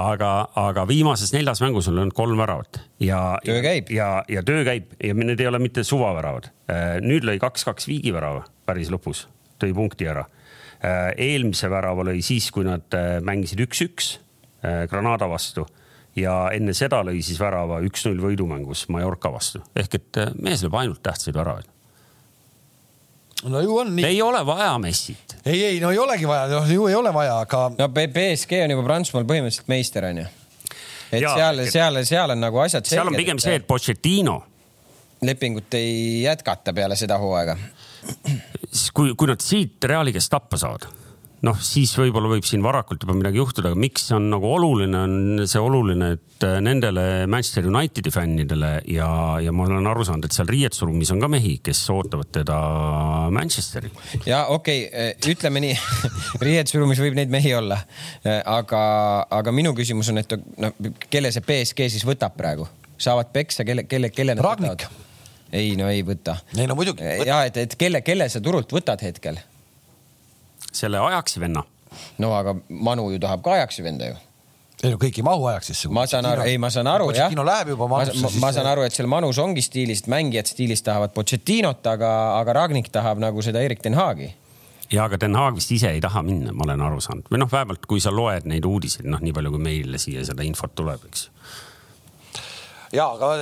[0.00, 0.30] aga,
[0.60, 3.38] aga viimases neljas mängus on löönud kolm väravat ja.
[3.44, 3.92] töö käib.
[3.92, 6.50] ja, ja töö käib ja need ei ole mitte suvaväravad.
[6.70, 9.26] Äh, nüüd lõi kaks-kaks viigivärava päris lõpus,
[9.60, 10.26] tõi punkti ära.
[10.78, 14.16] Äh, eelmise värava lõi siis, kui nad äh, mängisid üks-üks
[14.90, 15.68] Granada vastu
[16.22, 20.76] ja enne seda lõi siis värava üks-null võidumängus Mallorca vastu ehk et äh, mees lööb
[20.78, 21.68] ainult tähtsaid väravaid.
[23.44, 24.06] no ju on nii.
[24.08, 25.38] ei ole vaja Messit.
[25.44, 27.64] ei, ei no ei olegi vaja, noh ju ei ole vaja, aga.
[27.78, 30.28] no BSG on juba Prantsusmaal põhimõtteliselt meister onju.
[31.12, 32.86] et ja, seal, seal, seal on nagu asjad.
[32.88, 34.40] seal on pigem see, et Pochettino.
[35.22, 37.58] lepingut ei jätkata peale seda hooaega.
[38.94, 40.88] kui, kui nad siit Reali käest tappa saavad
[41.46, 44.98] noh, siis võib-olla võib siin varakult juba midagi juhtuda, aga miks see on nagu oluline,
[44.98, 49.08] on see oluline, et äh, nendele Manchester Unitedi fännidele ja,
[49.42, 52.58] ja ma olen aru saanud, et seal riietusruumis on ka mehi, kes ootavad teda
[53.34, 53.92] Manchesteri.
[54.26, 55.76] ja okei okay,, äh, ütleme nii
[56.48, 57.80] riietusruumis võib neid mehi olla,
[58.24, 58.80] äh, aga,
[59.40, 60.74] aga minu küsimus on, et noh,
[61.10, 62.66] kelle see BSG siis võtab praegu,
[62.98, 64.74] saavad peksa, kelle, kelle, kelle nad Ragnik.
[64.74, 65.04] võtavad?
[65.54, 66.40] ei, no ei võta.
[66.58, 67.06] ei no muidugi.
[67.28, 69.38] ja et, et kelle, kelle sa turult võtad hetkel
[70.72, 71.64] selle Ajaxi venna.
[72.18, 74.16] no aga Manu ju tahab ka Ajaxi venda ju
[74.84, 75.90] ei no kõik ei mahu Ajaxisse.
[75.90, 77.26] ma saan aru, ei, ma saan aru jah.
[77.26, 78.22] Pochettino läheb juba Manusse.
[78.22, 82.58] ma, ma saan aru, et seal Manus ongi stiilis, mängijad stiilis tahavad Pochettinot, aga, aga
[82.62, 84.30] Ragnik tahab nagu seda Erik Den Haagi
[84.92, 87.50] ja aga Den Haag vist ise ei taha minna, ma olen aru saanud või noh,
[87.52, 91.04] vähemalt kui sa loed neid uudiseid, noh, nii palju kui meile siia seda infot tuleb,
[91.10, 91.28] eks
[92.94, 93.32] ja aga,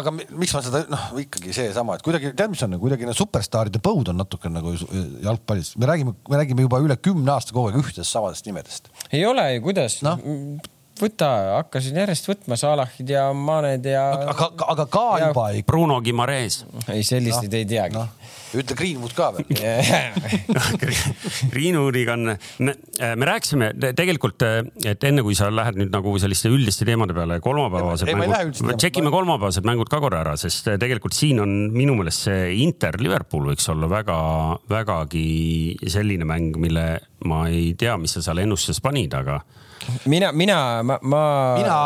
[0.00, 3.82] aga miks ma seda noh, ikkagi seesama, et kuidagi tead, mis on kuidagi need superstaaride
[3.84, 7.82] põud on natuke nagu jalgpallis, me räägime, me räägime juba üle kümne aasta kogu aeg
[7.82, 8.90] ühtedest samadest nimedest.
[9.12, 10.16] ei ole ju, kuidas no??
[11.00, 14.06] Võta, hakkasin järjest võtma Salahid ja Maned ja.
[14.32, 15.30] aga, aga ka ja...
[15.30, 15.70] juba ikka.
[15.72, 16.64] Bruno Gimares.
[16.88, 18.08] ei, selliseid no, ei teagi no
[18.54, 19.46] ütle Greenwood ka veel
[21.52, 22.32] Greenwoodiga on,
[22.64, 22.74] me,
[23.18, 24.44] me rääkisime tegelikult,
[24.86, 29.66] et enne kui sa lähed nüüd nagu selliste üldiste teemade peale, kolmapäevased mängud, tšekime kolmapäevased
[29.68, 33.90] mängud ka korra ära, sest tegelikult siin on minu meelest see Inter Liverpool võiks olla
[33.90, 34.18] väga,
[34.70, 35.26] vägagi
[35.92, 36.88] selline mäng, mille
[37.26, 39.40] ma ei tea, mis sa seal ennustustes panid, aga
[40.10, 41.22] mina, mina, ma, ma.
[41.58, 41.76] mina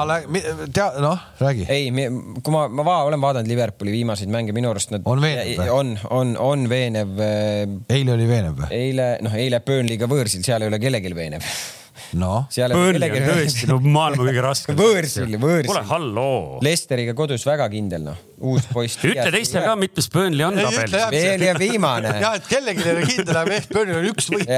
[0.73, 1.67] tea, noh, räägi.
[1.73, 5.05] ei, kui ma, ma va, olen vaadanud Liverpooli viimaseid mänge, minu arust nad.
[5.09, 5.69] on veenev või?
[5.75, 7.19] on, on, on veenev.
[7.21, 8.73] Äh, eile oli veenev või?
[8.77, 11.47] eile, noh, eile Burnley'ga võõrsil, seal ei ole kellelgi veenev
[12.19, 12.47] noh.
[12.75, 14.79] Burnley on tõesti no maailma kõige raskem.
[14.81, 15.71] võõrsil, võõrsil.
[15.71, 16.59] kuule, halloo.
[16.65, 18.99] Lesteriga kodus väga kindel, noh, uus poiss.
[19.05, 20.95] ütle teistele ka, mitmes Burnley on tabelis.
[21.13, 22.13] veel ja viimane.
[22.25, 24.49] jah, et kellelgi ei ole kindel, aga ehk Burnley on üks võit.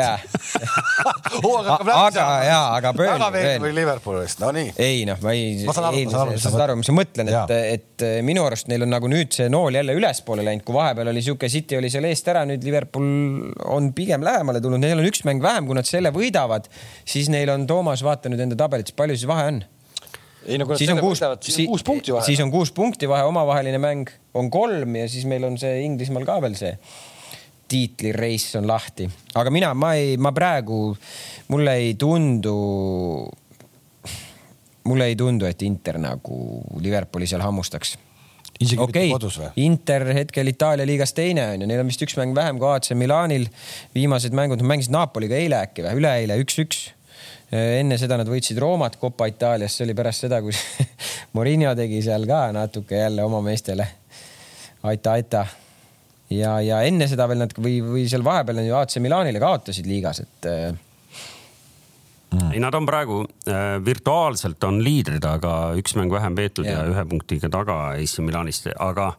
[1.92, 3.16] aga ja, aga Burnley.
[3.16, 4.72] väga veenev oli Liverpoolist, no nii.
[4.82, 5.66] ei noh, ma ei.
[5.66, 8.46] ma saan aru, ma saan aru, mis sa aru, mis ma mõtlen, et, et minu
[8.46, 11.78] arust neil on nagu nüüd see nool jälle ülespoole läinud, kui vahepeal oli sihuke City
[11.80, 13.06] oli seal eest ära, nüüd Liverpool
[13.72, 16.70] on pigem lähemale tulnud, neil on üks mäng vähem, kui nad selle võidavad,
[17.08, 19.62] siis neil on Toomas, vaata nüüd enda tabelit, palju siis vahe on?
[20.46, 22.26] Ei no kui siis on kuus, siis on kuus punkti vahe.
[22.26, 26.26] siis on kuus punkti vahe, omavaheline mäng on kolm ja siis meil on see Inglismaal
[26.28, 26.76] ka veel see
[27.72, 29.06] tiitlireis on lahti,
[29.38, 30.90] aga mina, ma ei, ma praegu,
[31.54, 32.54] mulle ei tundu,
[34.90, 36.36] mulle ei tundu, et Inter nagu
[36.84, 37.96] Liverpooli seal hammustaks
[38.62, 39.06] isegi okay.
[39.08, 39.50] mitte kodus või?
[39.64, 42.92] Inter hetkel Itaalia liigas teine on ju, neil on vist üks mäng vähem kui AC
[42.98, 43.48] Milanil.
[43.94, 46.90] viimased mängud, nad mängisid Napoliga eile äkki või, üleeile üks-üks
[47.52, 50.54] enne seda nad võitsid Roomat Coppa Itaalias, see oli pärast seda, kui
[51.36, 53.88] Morinho tegi seal ka natuke jälle oma meestele.
[54.82, 55.46] aita, aita.
[56.30, 60.22] ja, ja enne seda veel nad või, või seal vahepeal ju AC Milanile kaotasid liigas,
[60.24, 60.48] et
[62.32, 62.50] mm..
[62.54, 66.88] ei, nad on praegu äh, virtuaalselt on liidrid, aga üks mäng vähem peetud ja, ja
[66.88, 69.12] ühe punktiga taga AC Milanist, aga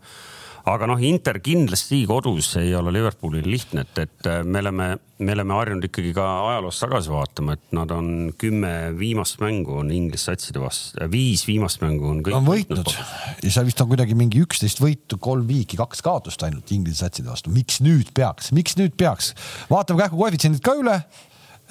[0.70, 4.88] aga noh, Inter kindlasti kodus ei ole Liverpoolil lihtne, et, et äh, me oleme,
[5.20, 9.92] me oleme harjunud ikkagi ka ajaloos tagasi vaatama, et nad on kümme viimast mängu on
[9.96, 12.38] Inglise satside vastu, äh, viis viimast mängu on kõik.
[12.40, 16.72] on võitnud ja seal vist on kuidagi mingi üksteist võitu, kolm viiki, kaks kaotust ainult
[16.76, 17.52] Inglise satside vastu.
[17.54, 19.34] miks nüüd peaks, miks nüüd peaks?
[19.72, 21.02] vaatame kähku koefitsiendid ka üle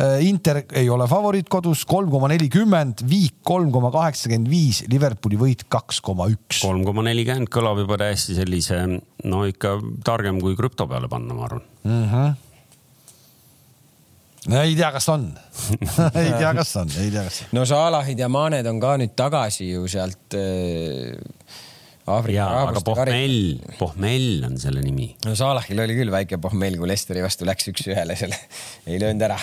[0.00, 5.66] Inter ei ole favoriit kodus, kolm koma nelikümmend, Viik kolm koma kaheksakümmend viis, Liverpooli võit
[5.68, 6.62] kaks koma üks.
[6.64, 8.80] kolm koma nelikümmend kõlab juba täiesti sellise,
[9.28, 9.76] no ikka
[10.06, 12.08] targem kui krüpto peale panna, ma arvan mm.
[12.08, 12.40] -hmm.
[14.50, 15.28] No, ei tea, kas on
[16.22, 17.52] ei tea, kas on, ei tea, kas on.
[17.52, 21.12] no Salahid ja Maned on ka nüüd tagasi ju sealt äh,
[22.10, 25.12] Aafrika aga pohmell, pohmell on selle nimi.
[25.26, 28.40] no Salahil oli küll väike pohmell, kui Lesteri vastu läks üks-ühele selle,
[28.88, 29.38] ei löönud ära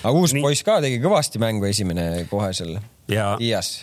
[0.00, 0.44] aga uus Nii...
[0.44, 2.76] poiss ka tegi kõvasti mängu esimene kohe seal
[3.10, 3.34] ja...
[3.40, 3.80] Ias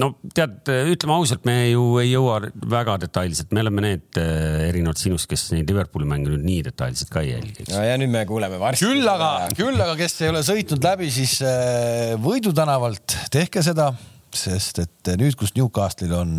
[0.00, 2.38] no tead, ütleme ausalt, me ju ei jõua
[2.72, 7.12] väga detailselt, me oleme need äh, erinevalt sinust, kes neid Liverpooli mänge nüüd nii detailselt
[7.12, 7.68] ka ei jälgi.
[7.70, 8.88] no ja nüüd me kuuleme varsti.
[8.88, 13.92] küll aga, küll aga, kes ei ole sõitnud läbi, siis äh, Võidu tänavalt, tehke seda
[14.32, 16.34] sest et nüüd, kus Newcastle'il on.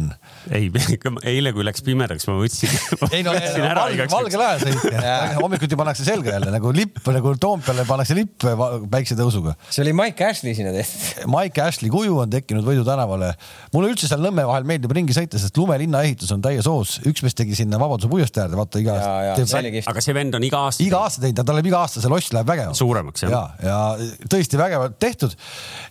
[0.54, 0.70] ei,
[1.34, 2.72] eile, kui läks pimedaks, ma võtsin.
[3.16, 3.34] ei no,
[3.78, 5.04] valge, valge lae sõitja
[5.40, 8.46] hommikuti pannakse selga jälle nagu lipp, nagu Toompeale pannakse lipp
[8.92, 9.56] päiksetõusuga.
[9.68, 11.24] see oli Mike Ashley sinna tehtud.
[11.36, 13.34] Mike Ashley kuju on tekkinud Võidu tänavale.
[13.74, 17.00] mulle üldse seal Nõmme vahel meeldib ringi sõita, sest lumelinna ehitus on täies hoos.
[17.10, 19.92] üks mees tegi sinna Vabaduse puiestee äärde, vaata iga aasta.
[19.92, 20.86] aga see vend on iga aasta.
[20.86, 22.80] iga aasta teinud, tal läheb iga aasta, see loss läheb vägevamaks.
[22.80, 23.34] suuremaks jah.
[23.34, 25.36] ja, ja tõesti vägevalt tehtud.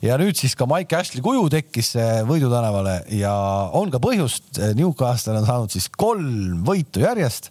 [0.04, 1.92] ja nüüd siis ka Mike Ashley kuju tekkis
[2.28, 2.61] Võidu tänavale
[3.12, 3.32] ja
[3.78, 7.50] on ka põhjust, Newcastle on saanud siis kolm võitu järjest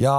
[0.00, 0.12] ja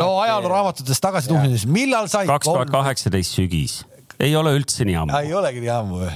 [0.00, 2.26] no ajalooraamatutes tagasi tuhnides, millal sai?
[2.30, 3.80] kaks tuhat kaheksateist sügis
[4.20, 5.16] ei ole üldse nii ammu.
[5.16, 6.10] ei olegi nii ammu või?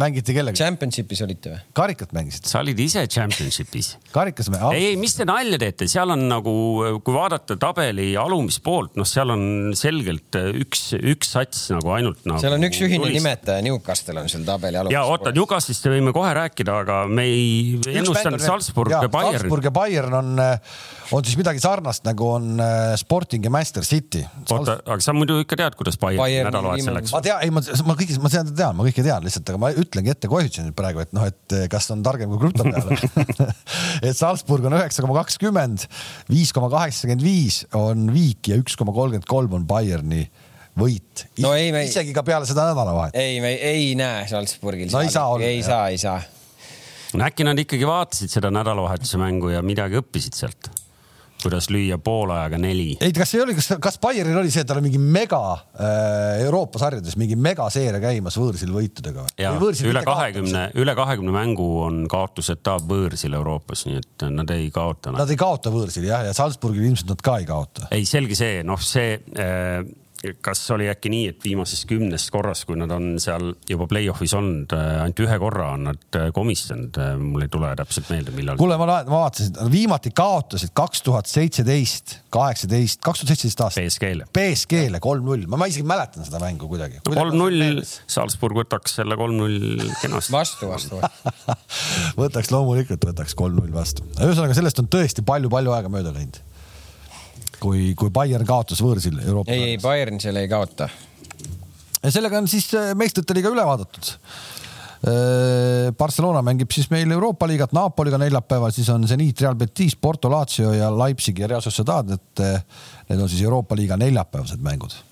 [0.00, 0.58] mängite kellega?
[0.58, 1.60] Championship'is olite või?
[1.76, 2.50] karikat mängisite?
[2.50, 3.94] sa olid ise Championship'is.
[4.12, 6.54] karikas me ei, mis te nalja teete, seal on nagu,
[7.04, 9.46] kui vaadata tabeli alumist poolt, noh, seal on
[9.78, 12.40] selgelt üks, üks sats nagu ainult nagu.
[12.42, 13.20] seal on üks ühine tulist.
[13.20, 14.98] nimetaja, Newcastle on seal tabeli alumises.
[14.98, 19.40] ja oota, Newcastle'ist võime kohe rääkida, aga me ei ennustanud Salzburg ja Bayern.
[19.40, 20.44] Salzburg ja Bayern on,
[21.16, 24.24] on siis midagi sarnast nagu on äh, Sporting ja Manchester City.
[24.50, 27.14] oota, aga sa muidu ikka tead, kuidas Bayern, Bayern nädalavahetusel läks?
[27.14, 29.70] ma tean, ei ma, ma kõike, ma seda tean, ma kõike tean lihtsalt, aga ma
[29.78, 33.46] ütlengi ette koefitsiendid praegu, et noh, et eh, kas on targem kui krüpto peale
[34.06, 35.86] et Salzburg on üheksa koma kakskümmend,
[36.30, 40.24] viis koma kaheksakümmend viis on Viik ja üks koma kolmkümmend kolm on Bayerni
[40.76, 41.26] võit.
[41.42, 43.20] no ei, me isegi ka peale seda nädalavahetust.
[43.20, 44.90] ei, me ei näe Salzburgil.
[44.92, 45.50] no ei saa olla.
[45.50, 46.18] ei saa, ei saa.
[47.16, 50.70] no äkki nad ikkagi vaatasid seda nädalavahetuse mängu ja midagi õppisid sealt
[51.46, 52.88] kuidas lüüa poole ajaga neli.
[53.00, 56.44] ei, kas ei oli, kas, kas Bayernil oli see, et tal on mingi mega äh,
[56.44, 59.26] Euroopa sarjades mingi megaseeria käimas võõrsil võitudega?
[59.86, 65.14] üle kahekümne, üle kahekümne mängu on kaotusetaap võõrsil Euroopas, nii et nad ei kaota.
[65.16, 67.90] Nad ei kaota võõrsil jah, ja Salzburgil ilmselt nad ka ei kaota.
[67.94, 69.80] ei, selge see, noh, see äh,
[70.44, 74.72] kas oli äkki nii, et viimasest kümnest korrast, kui nad on seal juba play-off'is olnud,
[74.76, 78.58] äh, ainult ühe korra on nad äh, komistanud, äh, mul ei tule täpselt meelde, millal.
[78.60, 83.84] kuule, ma, ma vaatasin, viimati kaotasid kaks tuhat seitseteist, kaheksateist, kaks tuhat seitseteist aastat.
[83.84, 84.28] BSG-le.
[84.38, 87.02] BSG-le kolm-null, ma isegi mäletan seda mängu kuidagi.
[87.06, 90.34] kolm-null, Salzburg võtaks selle kolm-null kenasti.
[90.34, 91.00] vastu, vastu
[92.22, 94.06] võtaks loomulikult, võtaks kolm-null vastu.
[94.18, 96.45] ühesõnaga, sellest on tõesti palju-palju aega mööda läinud
[97.60, 99.52] kui, kui Bayern kaotas võõrsil Euroopa.
[99.52, 100.88] ei, ei Bayern seal ei kaota.
[102.02, 104.12] ja sellega on siis äh, meistrite liiga üle vaadatud.
[105.06, 110.30] Äh, Barcelona mängib siis meil Euroopa liigat Napoliga neljapäeval, siis on Zenit, Real Betis, Porto,
[110.32, 112.62] Lazio ja Leipzig ja Real Sociedad, et äh,
[113.10, 115.02] need on siis Euroopa liiga neljapäevased mängud.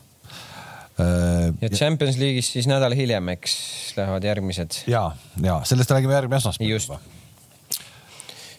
[1.61, 3.57] ja Champions League'is siis nädal hiljem, eks
[3.97, 4.85] lähevad järgmised.
[4.87, 5.09] ja,
[5.43, 6.71] ja sellest räägime järgmine esmaspäev.
[6.71, 6.93] just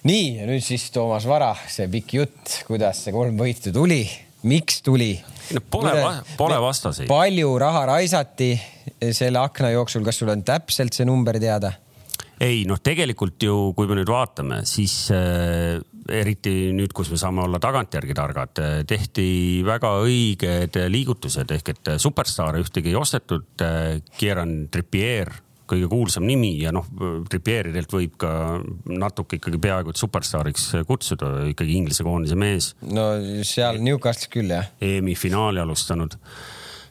[0.06, 4.04] nii ja nüüd siis Toomas Vara, see pikk jutt, kuidas see kolm võitu tuli,
[4.46, 5.16] miks tuli?
[5.56, 5.96] no pole,
[6.38, 7.10] pole vastaseid.
[7.10, 8.54] palju raha raisati
[9.14, 11.74] selle akna jooksul, kas sul on täpselt see number teada?
[12.42, 15.80] ei noh, tegelikult ju, kui me nüüd vaatame, siis äh,
[16.12, 19.28] eriti nüüd, kus me saame olla tagantjärgi targad, tehti
[19.66, 23.66] väga õiged liigutused ehk et superstaare ühtegi ei ostetud.
[24.20, 25.32] Kieran Trippier
[25.70, 26.88] kõige kuulsam nimi ja noh,
[27.30, 28.32] Trippieridelt võib ka
[28.90, 32.74] natuke ikkagi peaaegu et superstaariks kutsuda, ikkagi Inglise koondise mees.
[32.86, 33.12] no
[33.48, 34.70] seal Newcastle'is küll jah.
[34.82, 36.18] EM-i finaali alustanud.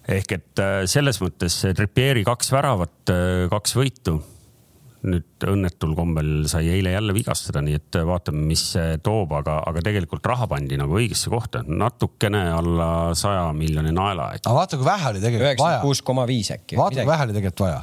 [0.09, 4.21] ehk et äh, selles mõttes Trippieri kaks väravat, äh, kaks võitu
[5.05, 9.83] nüüd õnnetul kombel sai eile jälle vigastada, nii et vaatame, mis see toob, aga, aga
[9.85, 12.89] tegelikult raha pandi nagu õigesse kohta, natukene alla
[13.19, 14.31] saja miljoni naela.
[14.37, 15.83] aga vaata, kui vähe oli tegelikult vaja.
[15.85, 16.79] kuus koma viis äkki.
[16.81, 17.83] vaata, kui vähe oli tegelikult vaja.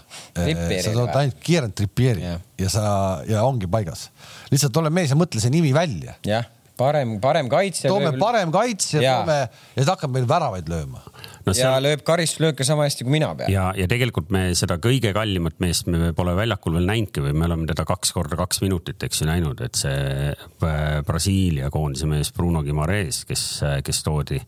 [0.88, 2.40] sa tood ainult kiirelt tripieri ja.
[2.62, 2.86] ja sa
[3.30, 4.10] ja ongi paigas.
[4.54, 6.18] lihtsalt ole mees ja mõtle see nimi välja.
[6.28, 6.50] jah
[6.80, 7.88] parem, parem kaitse.
[7.90, 8.20] toome lööb...
[8.22, 9.38] parem kaitse ja toome
[9.76, 11.04] ja ta hakkab meil väravaid lööma.
[11.42, 11.78] No, ja seal...
[11.86, 13.52] lööb karistuslööke sama hästi kui mina pean.
[13.54, 17.48] ja, ja tegelikult me seda kõige kallimat meest me pole väljakul veel näinudki või me
[17.50, 22.34] oleme teda kaks korda kaks minutit, eks ju, näinud, et see äh, Brasiilia koondise mees
[22.36, 23.48] Bruno Guimaraes, kes,
[23.86, 24.40] kes toodi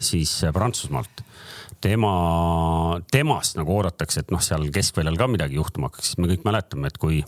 [0.00, 1.24] siis Prantsusmaalt
[1.80, 6.44] tema, temast nagu oodatakse, et noh, seal keskväljal ka midagi juhtuma hakkaks, sest me kõik
[6.44, 7.20] mäletame, et kui,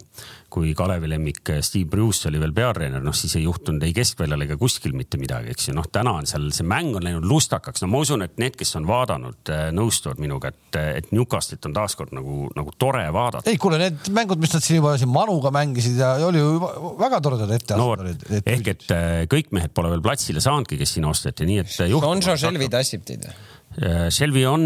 [0.52, 4.58] kui Kalevi lemmik Steve Bruce oli veel peatreener, noh siis ei juhtunud ei keskväljal ega
[4.60, 5.76] kuskil mitte midagi, eks ju.
[5.76, 8.76] noh, täna on seal see mäng on läinud lustakaks, no ma usun, et need, kes
[8.80, 13.48] on vaadanud, eh, nõustuvad minuga, et, et Newcastle'it on taaskord nagu, nagu tore vaadata.
[13.50, 16.60] ei kuule, need mängud, mis nad siin juba siin Manuga mängisid ja oli ju
[17.00, 18.28] väga toredad etteastud no, olid.
[18.42, 21.72] ehk et eh, kõik mehed pole veel platsile saanudki, kes siin osteti, nii et.
[21.72, 23.51] Sonso Shelby tassib teid või?
[23.72, 24.64] Äh, Shelby on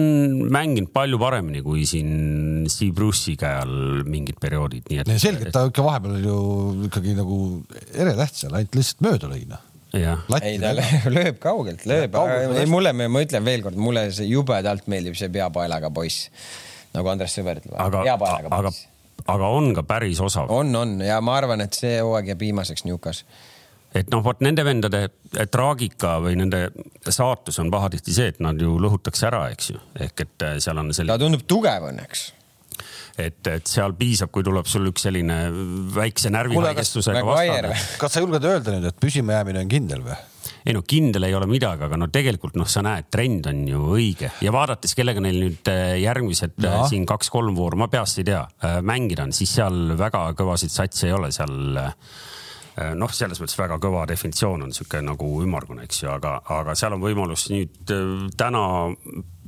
[0.51, 5.13] mänginud palju paremini kui siin Steve Bruce'i käe all mingid perioodid, nii et.
[5.23, 6.41] selgelt ta ikka vahepeal ju
[6.89, 7.39] ikkagi nagu
[7.95, 9.63] eretäht seal, ainult lihtsalt mööda lõi noh
[9.97, 10.73] ei, ta
[11.09, 12.17] lööb kaugelt, lööb,
[12.59, 16.27] ei mulle, ma ütlen veelkord, mulle see jubedalt meeldib see peapaelaga poiss.
[16.97, 17.77] nagu Andres Sõber ütleb.
[17.79, 18.17] aga,
[18.59, 18.73] aga,
[19.27, 20.51] aga on ka päris osav.
[20.53, 23.25] on, on ja ma arvan, et see hooaeg jääb viimaseks Newcas
[23.97, 25.03] et noh, vot nende vendade
[25.53, 26.69] traagika või nende
[27.09, 30.83] saatus on pahatihti see, et nad ju lõhutakse ära, eks ju, ehk et äh, seal
[30.83, 31.15] on selline.
[31.15, 32.31] ta tundub tugev õnneks
[33.17, 35.39] et, et seal piisab, kui tuleb sul üks selline
[35.97, 37.77] väikse närvihaigestusega vastane.
[38.01, 40.19] kas sa julged öelda nüüd, et püsimajäämine on kindel või?
[40.67, 43.83] ei no kindel ei ole midagi, aga no tegelikult noh, sa näed, trend on ju
[43.97, 46.59] õige ja vaadates, kellega neil nüüd äh, järgmised.
[46.61, 48.43] Äh, siin kaks-kolm vooru, ma peast ei tea,
[48.85, 51.79] mängida on, siis seal väga kõvasid satse ei ole seal
[52.99, 56.97] noh, selles mõttes väga kõva definitsioon on sihuke nagu ümmargune, eks ju, aga, aga seal
[56.97, 58.67] on võimalus nüüd äh, täna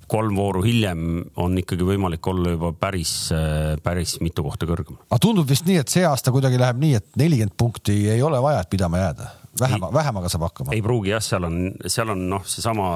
[0.09, 1.03] kolm vooru hiljem
[1.37, 4.97] on ikkagi võimalik olla juba päris, äh, päris mitu kohta kõrgem.
[5.09, 8.41] aga tundub vist nii, et see aasta kuidagi läheb nii, et nelikümmend punkti ei ole
[8.43, 9.29] vaja, et pidama jääda
[9.61, 10.72] vähema, vähemaga saab hakkama.
[10.72, 12.89] ei pruugi jah, seal on, seal on noh, seesama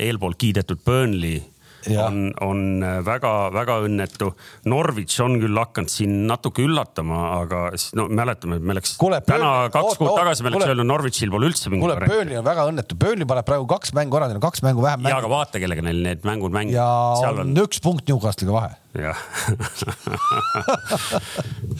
[0.00, 1.42] eelpool kiidetud Burnley
[1.90, 2.06] ja.
[2.08, 4.30] on, on väga-väga õnnetu.
[4.70, 7.62] Norwich on küll hakanud siin natuke üllatama, aga
[7.98, 10.90] no mäletame, me läks Kule, täna Burnley, kaks oot, kuud oot, tagasi me läks öelnud,
[10.90, 11.86] Norwichil pole üldse mingit.
[11.86, 14.84] kuule, Burnley on väga õnnetu, Burnley paneb praegu kaks mängu ära, neil on kaks mängu
[14.84, 15.06] vähem.
[15.10, 16.80] ja, aga vaata, kellega neil need mängud mängivad.
[16.80, 19.18] ja on üks punkt Newcastle'iga vahe jah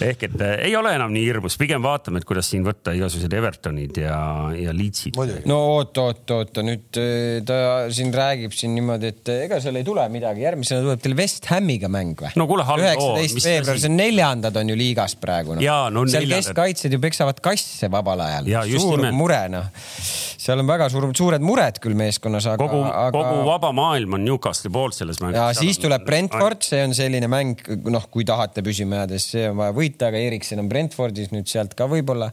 [0.07, 3.33] ehk et äh, ei ole enam nii hirmus, pigem vaatame, et kuidas siin võtta igasugused
[3.37, 4.19] Evertonid ja,
[4.57, 5.17] ja Leedsid.
[5.49, 7.59] no oot, oot, oot, nüüd äh, ta
[7.95, 11.49] siin räägib siin niimoodi, et äh, ega seal ei tule midagi, järgmisena tuleb teil West
[11.51, 12.33] Hamiga mäng või?
[12.39, 12.85] no kuule, halb.
[12.85, 15.65] üheksateist veebruar, see on neljandad on ju liigas praegu no..
[15.97, 18.51] No, seal keskkaitsjad ju peksavad kasse vabal ajal.
[18.77, 19.17] suur nimelt.
[19.17, 19.71] mure noh.
[20.47, 22.61] seal on väga suur, suured mured küll meeskonnas, aga.
[22.61, 25.41] kogu aga..., kogu vaba maailm on Newcastli poolt selles mängus.
[25.41, 29.51] ja siis tuleb Brentford, see on selline mäng, noh, kui tahate püsima jääda, siis see
[29.51, 32.33] on vaja võita, aga Eriksen on Brentfordis nüüd sealt ka võib-olla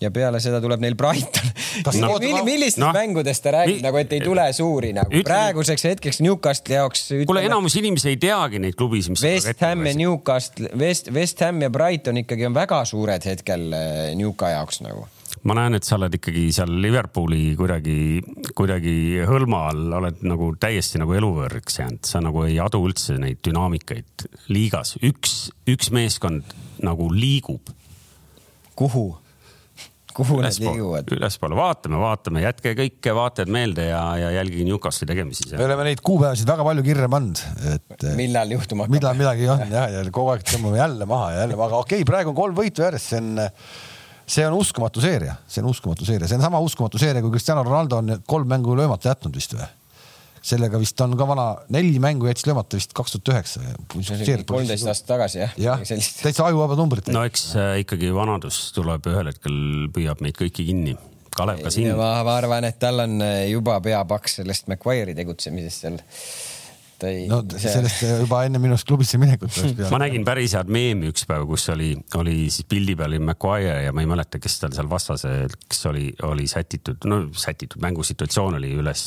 [0.00, 1.52] ja peale seda tuleb neil Brighton.
[2.00, 5.24] No, Mill, millistest no, mängudest ta räägib mi, nagu, et ei tule suuri nagu ütle,
[5.28, 7.06] praeguseks hetkeks Newcastli jaoks.
[7.28, 9.16] kuule, enamus inimesi ei teagi neid klubisid.
[9.24, 14.14] West Ham ja Newcastle, West, West Ham ja Brighton ikkagi on väga suured hetkel eh,
[14.18, 15.06] Newca jaoks nagu
[15.46, 17.98] ma näen, et sa oled ikkagi seal Liverpooli kuidagi,
[18.56, 18.96] kuidagi
[19.28, 24.26] hõlma all, oled nagu täiesti nagu eluvõõriks jäänud, sa nagu ei adu üldse neid dünaamikaid
[24.52, 24.96] liigas.
[25.06, 25.36] üks,
[25.70, 27.72] üks meeskond nagu liigub.
[28.76, 29.06] kuhu?
[30.16, 31.10] kuhu nad liiguvad?
[31.12, 35.50] ülespoole, vaatame, vaatame, jätke kõik vaated meelde ja, ja jälgige Newcastli tegemisi.
[35.54, 37.42] me oleme neid kuupäevasid väga palju kirja pannud,
[37.74, 38.06] et.
[38.18, 38.96] millal juhtuma hakkab?
[38.96, 42.08] millal midagi on jah, ja kogu aeg tõmbame jälle maha ja jälle, aga okei okay,,
[42.08, 43.44] praegu on kolm võitu järjest, see on
[44.26, 47.64] see on uskumatu seeria, see on uskumatu seeria, see on sama uskumatu seeria, kui Cristiano
[47.66, 49.66] Ronaldo on kolm mängu löömata jätnud vist või?
[50.46, 53.62] sellega vist on ka vana, neli mängu jättis löömata vist kaks tuhat üheksa.
[54.46, 55.76] kolmteist aastat tagasi jah ja,.
[56.22, 57.10] täitsa ajuvabad numbrid.
[57.14, 59.60] no eks äh, ikkagi vanadus tuleb ühel hetkel,
[59.94, 60.96] püüab meid kõiki kinni.
[61.36, 61.90] Kalev ka siin.
[61.98, 65.98] ma arvan, et tal on äh, juba pea paks sellest Macquire'i tegutsemisest seal
[66.96, 67.26] et ei.
[67.30, 68.16] no sellest see...
[68.22, 69.52] juba enne minust klubisse minekut
[69.92, 73.78] ma nägin päris head meemi üks päev, kus oli, oli siis pildi peal oli Maguire
[73.86, 78.74] ja ma ei mäleta, kes tal seal vastaseks oli, oli sätitud, no sätitud mängusituatsioon oli
[78.80, 79.06] üles,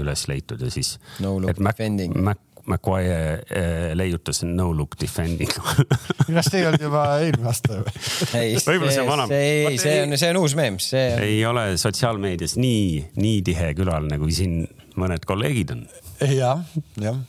[0.00, 0.96] üles leitud ja siis.
[1.24, 7.06] no look defending Mac, McQuire eh, leiutas no look defending kas see ei olnud juba
[7.22, 7.94] eelmine aasta või?
[8.40, 11.24] ei, see, see, see on, see on uus meem, see on....
[11.24, 14.62] ei ole sotsiaalmeedias nii, nii tihe külaline, kui siin
[15.00, 15.84] mõned kolleegid on
[16.28, 16.64] jah,
[17.00, 17.20] jah.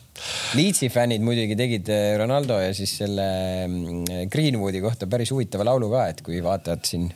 [0.53, 3.25] Leedsi fännid muidugi tegid eh, Ronaldo ja siis selle
[3.65, 7.07] mm, Greenwoodi kohta päris huvitava laulu ka, et kui vaatajad siin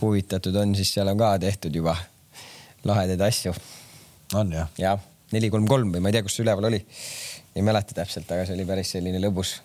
[0.00, 1.94] huvitatud on, siis seal on ka tehtud juba
[2.88, 3.54] lahedaid asju.
[4.34, 4.68] on jah?
[4.80, 5.00] jah,
[5.32, 6.82] neli, kolm, kolm või ma ei tea, kus see üleval oli.
[7.54, 9.56] ei mäleta täpselt, aga see oli päris selline lõbus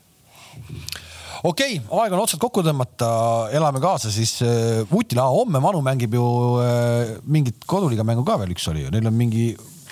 [1.43, 3.09] okei okay,, aeg on otsad kokku tõmmata,
[3.55, 4.83] elame kaasa siis äh,.
[4.95, 6.25] Utila, homme Manu mängib ju
[6.63, 9.49] äh, mingit koduliiga mängu ka veel, üks oli ju, neil on mingi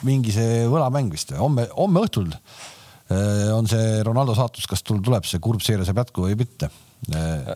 [0.07, 5.03] mingi see võlamäng vist või homme, homme õhtul äh, on see Ronaldo saatus, kas tul
[5.03, 6.69] tuleb see kurb seeria saab jätku või mitte.
[7.13, 7.53] Äh,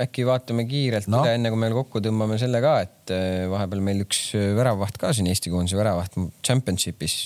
[0.00, 1.22] äkki vaatame kiirelt no.
[1.24, 5.14] üle, enne kui me kokku tõmbame selle ka, et äh, vahepeal meil üks väravvaht ka
[5.16, 7.20] siin Eesti koondise väravvaht championship'is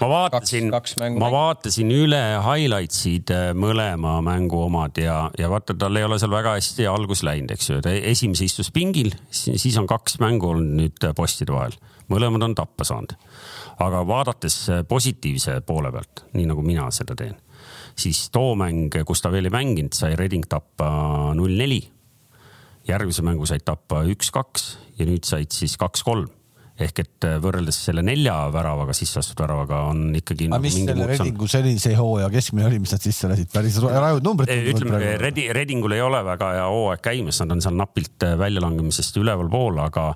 [0.00, 0.70] ma vaatasin,
[1.18, 6.54] ma vaatasin üle highlights'id mõlema mängu omad ja, ja vaata, tal ei ole seal väga
[6.56, 7.80] hästi algus läinud, eks ju.
[7.84, 11.76] ta esimese istus pingil, siis on kaks mängu olnud nüüd postide vahel,
[12.12, 13.16] mõlemad on tappa saanud
[13.84, 17.36] aga vaadates äh, positiivse poole pealt, nii nagu mina seda teen,
[17.98, 20.90] siis too mäng, kus ta veel ei mänginud, sai Reding tappa
[21.38, 21.82] null neli.
[22.88, 26.30] järgmise mängu said tappa üks-kaks ja nüüd said siis kaks-kolm
[26.78, 30.46] ehk et äh, võrreldes selle nelja väravaga, sisse astunud väravaga on ikkagi.
[30.50, 34.52] aga mis selle Redingu sellise hooaja keskmine oli, mis nad sisse lasid, päris rajud numbrid.
[34.72, 39.18] ütleme, Redi-, Redingul ei ole väga hea hooaeg käimas, nad on seal napilt äh, väljalangemisest
[39.18, 40.12] ülevalpool, aga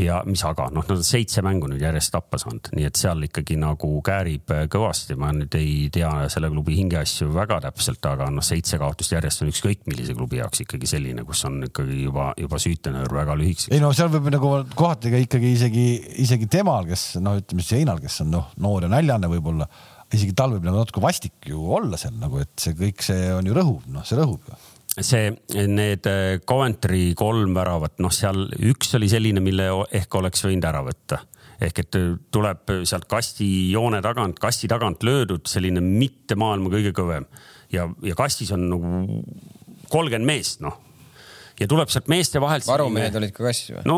[0.00, 3.24] ja mis aga, noh, nad on seitse mängu nüüd järjest tappa saanud, nii et seal
[3.26, 5.16] ikkagi nagu käärib äh, kõvasti.
[5.18, 9.52] ma nüüd ei tea selle klubi hingeasju väga täpselt, aga noh, seitse kaotust järjest on
[9.52, 13.72] ükskõik millise klubi jaoks ikkagi selline, kus on ikkagi juba, juba süütenöör väga lühikeseks.
[13.74, 15.88] ei no seal võib nagu kohati ka ikkagi isegi,
[16.26, 19.68] isegi temal, kes noh, ütleme siis Einal, kes on noh, noor ja näljane võib-olla
[20.14, 23.48] isegi tal võib nagu natuke vastik ju olla seal nagu, et see kõik, see on
[23.48, 24.58] ju rõhuv, noh, see rõhub ju
[25.00, 25.30] see,
[25.68, 30.82] need äh, Coventry kolm väravat, noh, seal üks oli selline, mille ehk oleks võinud ära
[30.86, 31.20] võtta
[31.60, 37.28] ehk et äh, tuleb sealt kastijoone tagant, kasti tagant löödud selline mitte maailma kõige kõvem
[37.72, 39.22] ja, ja kastis on nagu
[39.92, 40.82] kolmkümmend meest, noh
[41.56, 42.66] ja tuleb sealt meeste vahelt.
[42.68, 43.84] varumehed olid ka kassis või?
[43.88, 43.96] no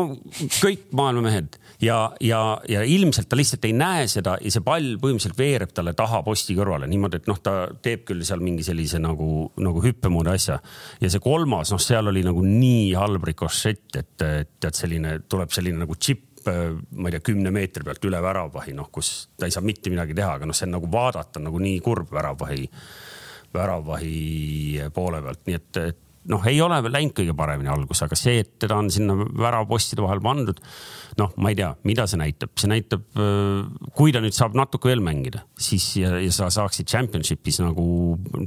[0.61, 4.95] kõik maailma mehed ja, ja, ja ilmselt ta lihtsalt ei näe seda ja see pall
[5.01, 8.99] põhimõtteliselt veereb talle taha posti kõrvale niimoodi, et noh, ta teeb küll seal mingi sellise
[9.01, 10.59] nagu, nagu hüppemoodi asja.
[11.01, 15.85] ja see kolmas, noh, seal oli nagu nii halb rikošett, et tead, selline tuleb selline
[15.85, 19.63] nagu džipp ma ei tea, kümne meetri pealt üle väravvahi, noh, kus ta ei saa
[19.65, 22.63] mitte midagi teha, aga noh, see on nagu vaadata nagu nii kurb väravvahi,
[23.53, 24.13] väravvahi
[24.95, 25.99] poole pealt, nii et, et
[26.29, 30.21] noh, ei ole läinud kõige paremini algus, aga see, et teda on sinna väravapostide vahel
[30.23, 30.59] pandud,
[31.19, 33.05] noh, ma ei tea, mida see näitab, see näitab,
[33.97, 37.85] kui ta nüüd saab natuke veel mängida, siis ja, ja sa saaksid championship'is nagu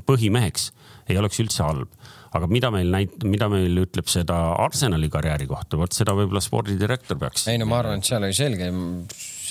[0.08, 0.70] põhimeheks,
[1.10, 2.02] ei oleks üldse halb
[2.32, 7.20] aga mida meil näit-, mida meil ütleb seda Arsenali karjääri kohta, vot seda võib-olla spordidirektor
[7.20, 7.44] peaks.
[7.52, 8.70] ei no ma arvan, et seal oli selge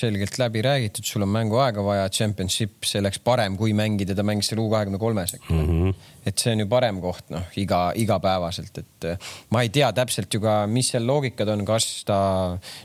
[0.02, 4.50] selgelt läbi räägitud, sul on mänguaega vaja, championship, see oleks parem, kui mängida, ta mängis
[4.50, 5.92] seal U kahekümne kolmes, eks mm.
[6.26, 10.34] Et see on ju parem koht, noh, iga, igapäevaselt, et äh, ma ei tea täpselt
[10.34, 12.20] ju ka, mis seal loogikad on, kas ta,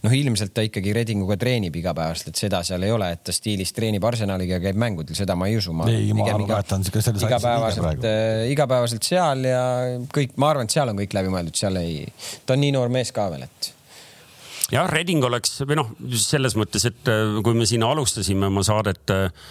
[0.04, 3.74] noh, ilmselt ta ikkagi Redinguga treenib igapäevaselt, et seda seal ei ole, et ta stiilis
[3.76, 5.74] treenib Arsenaliga, käib mängudel, seda ma ei usu.
[5.90, 9.62] ei, ma arvan ka, et ta on selles igapäevaselt, äh, igapäevaselt seal ja
[10.14, 12.04] kõik, ma arvan, et seal on kõik läbi mõeldud, seal ei,
[12.46, 13.72] ta on nii noor mees ka veel, et
[14.72, 19.14] jah, Reding oleks või noh, selles mõttes, et äh, kui me siin alustasime oma saadet
[19.14, 19.46] äh,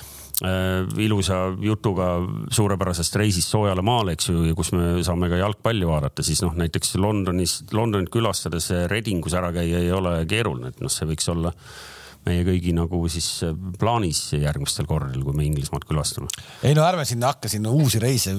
[1.00, 2.10] ilusa jutuga
[2.52, 6.98] suurepärasest reisist soojale maale, eks ju, kus me saame ka jalgpalli vaadata, siis noh, näiteks
[7.00, 11.54] Londonis, Londonit külastades Redingus ära käia ei ole keeruline, et noh, see võiks olla
[12.26, 16.30] meie kõigi nagu siis äh, plaanis järgmistel kordadel, kui me Inglismaad külastame.
[16.66, 18.34] ei no ärme sinna hakka sinna uusi reise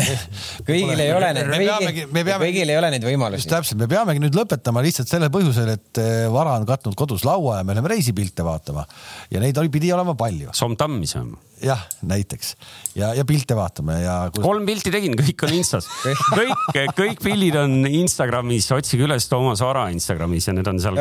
[0.68, 3.50] kõigil ei ole neid, kõigil ei ole neid võimalusi.
[3.50, 7.60] täpselt, me peamegi nüüd lõpetama lihtsalt sellel põhjusel, et äh, vara on katnud kodus laua
[7.60, 8.86] ja me läheme reisipilte vaatama
[9.32, 10.54] ja neid oli, pidi olema palju.
[10.56, 12.52] Somtammi saame jah, näiteks
[12.98, 14.42] ja, ja pilte vaatame ja kus....
[14.44, 19.88] kolm pilti tegin, kõik on Instas kõik, kõik pildid on Instagramis, otsige üles Toomas Vara
[19.94, 21.00] Instagramis ja need on seal.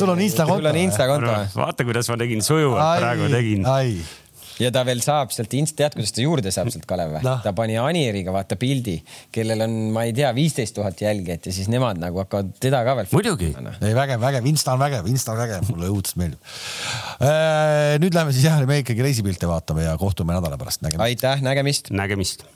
[0.00, 0.62] sul on Insta konto?
[0.62, 1.36] sul on Insta konto.
[1.58, 3.70] vaata, kuidas ma tegin sujuvalt praegu tegin
[4.60, 7.36] ja ta veel saab sealt inst-, tead, kuidas ta juurde saab sealt Kalev või no.?
[7.44, 8.98] ta pani Anieriga vaata pildi,
[9.34, 12.96] kellel on, ma ei tea, viisteist tuhat jälgijat ja siis nemad nagu hakkavad teda ka
[13.00, 13.12] veel.
[13.12, 13.52] muidugi.
[13.80, 16.56] ei vägev, vägev, Insta on vägev, Insta on vägev, mulle õudselt meeldib.
[17.22, 20.84] Äh, nüüd läheme siis jah, me ikkagi reisipilte vaatame ja kohtume nädala pärast.
[20.98, 21.92] aitäh, nägemist.
[21.94, 22.46] nägemist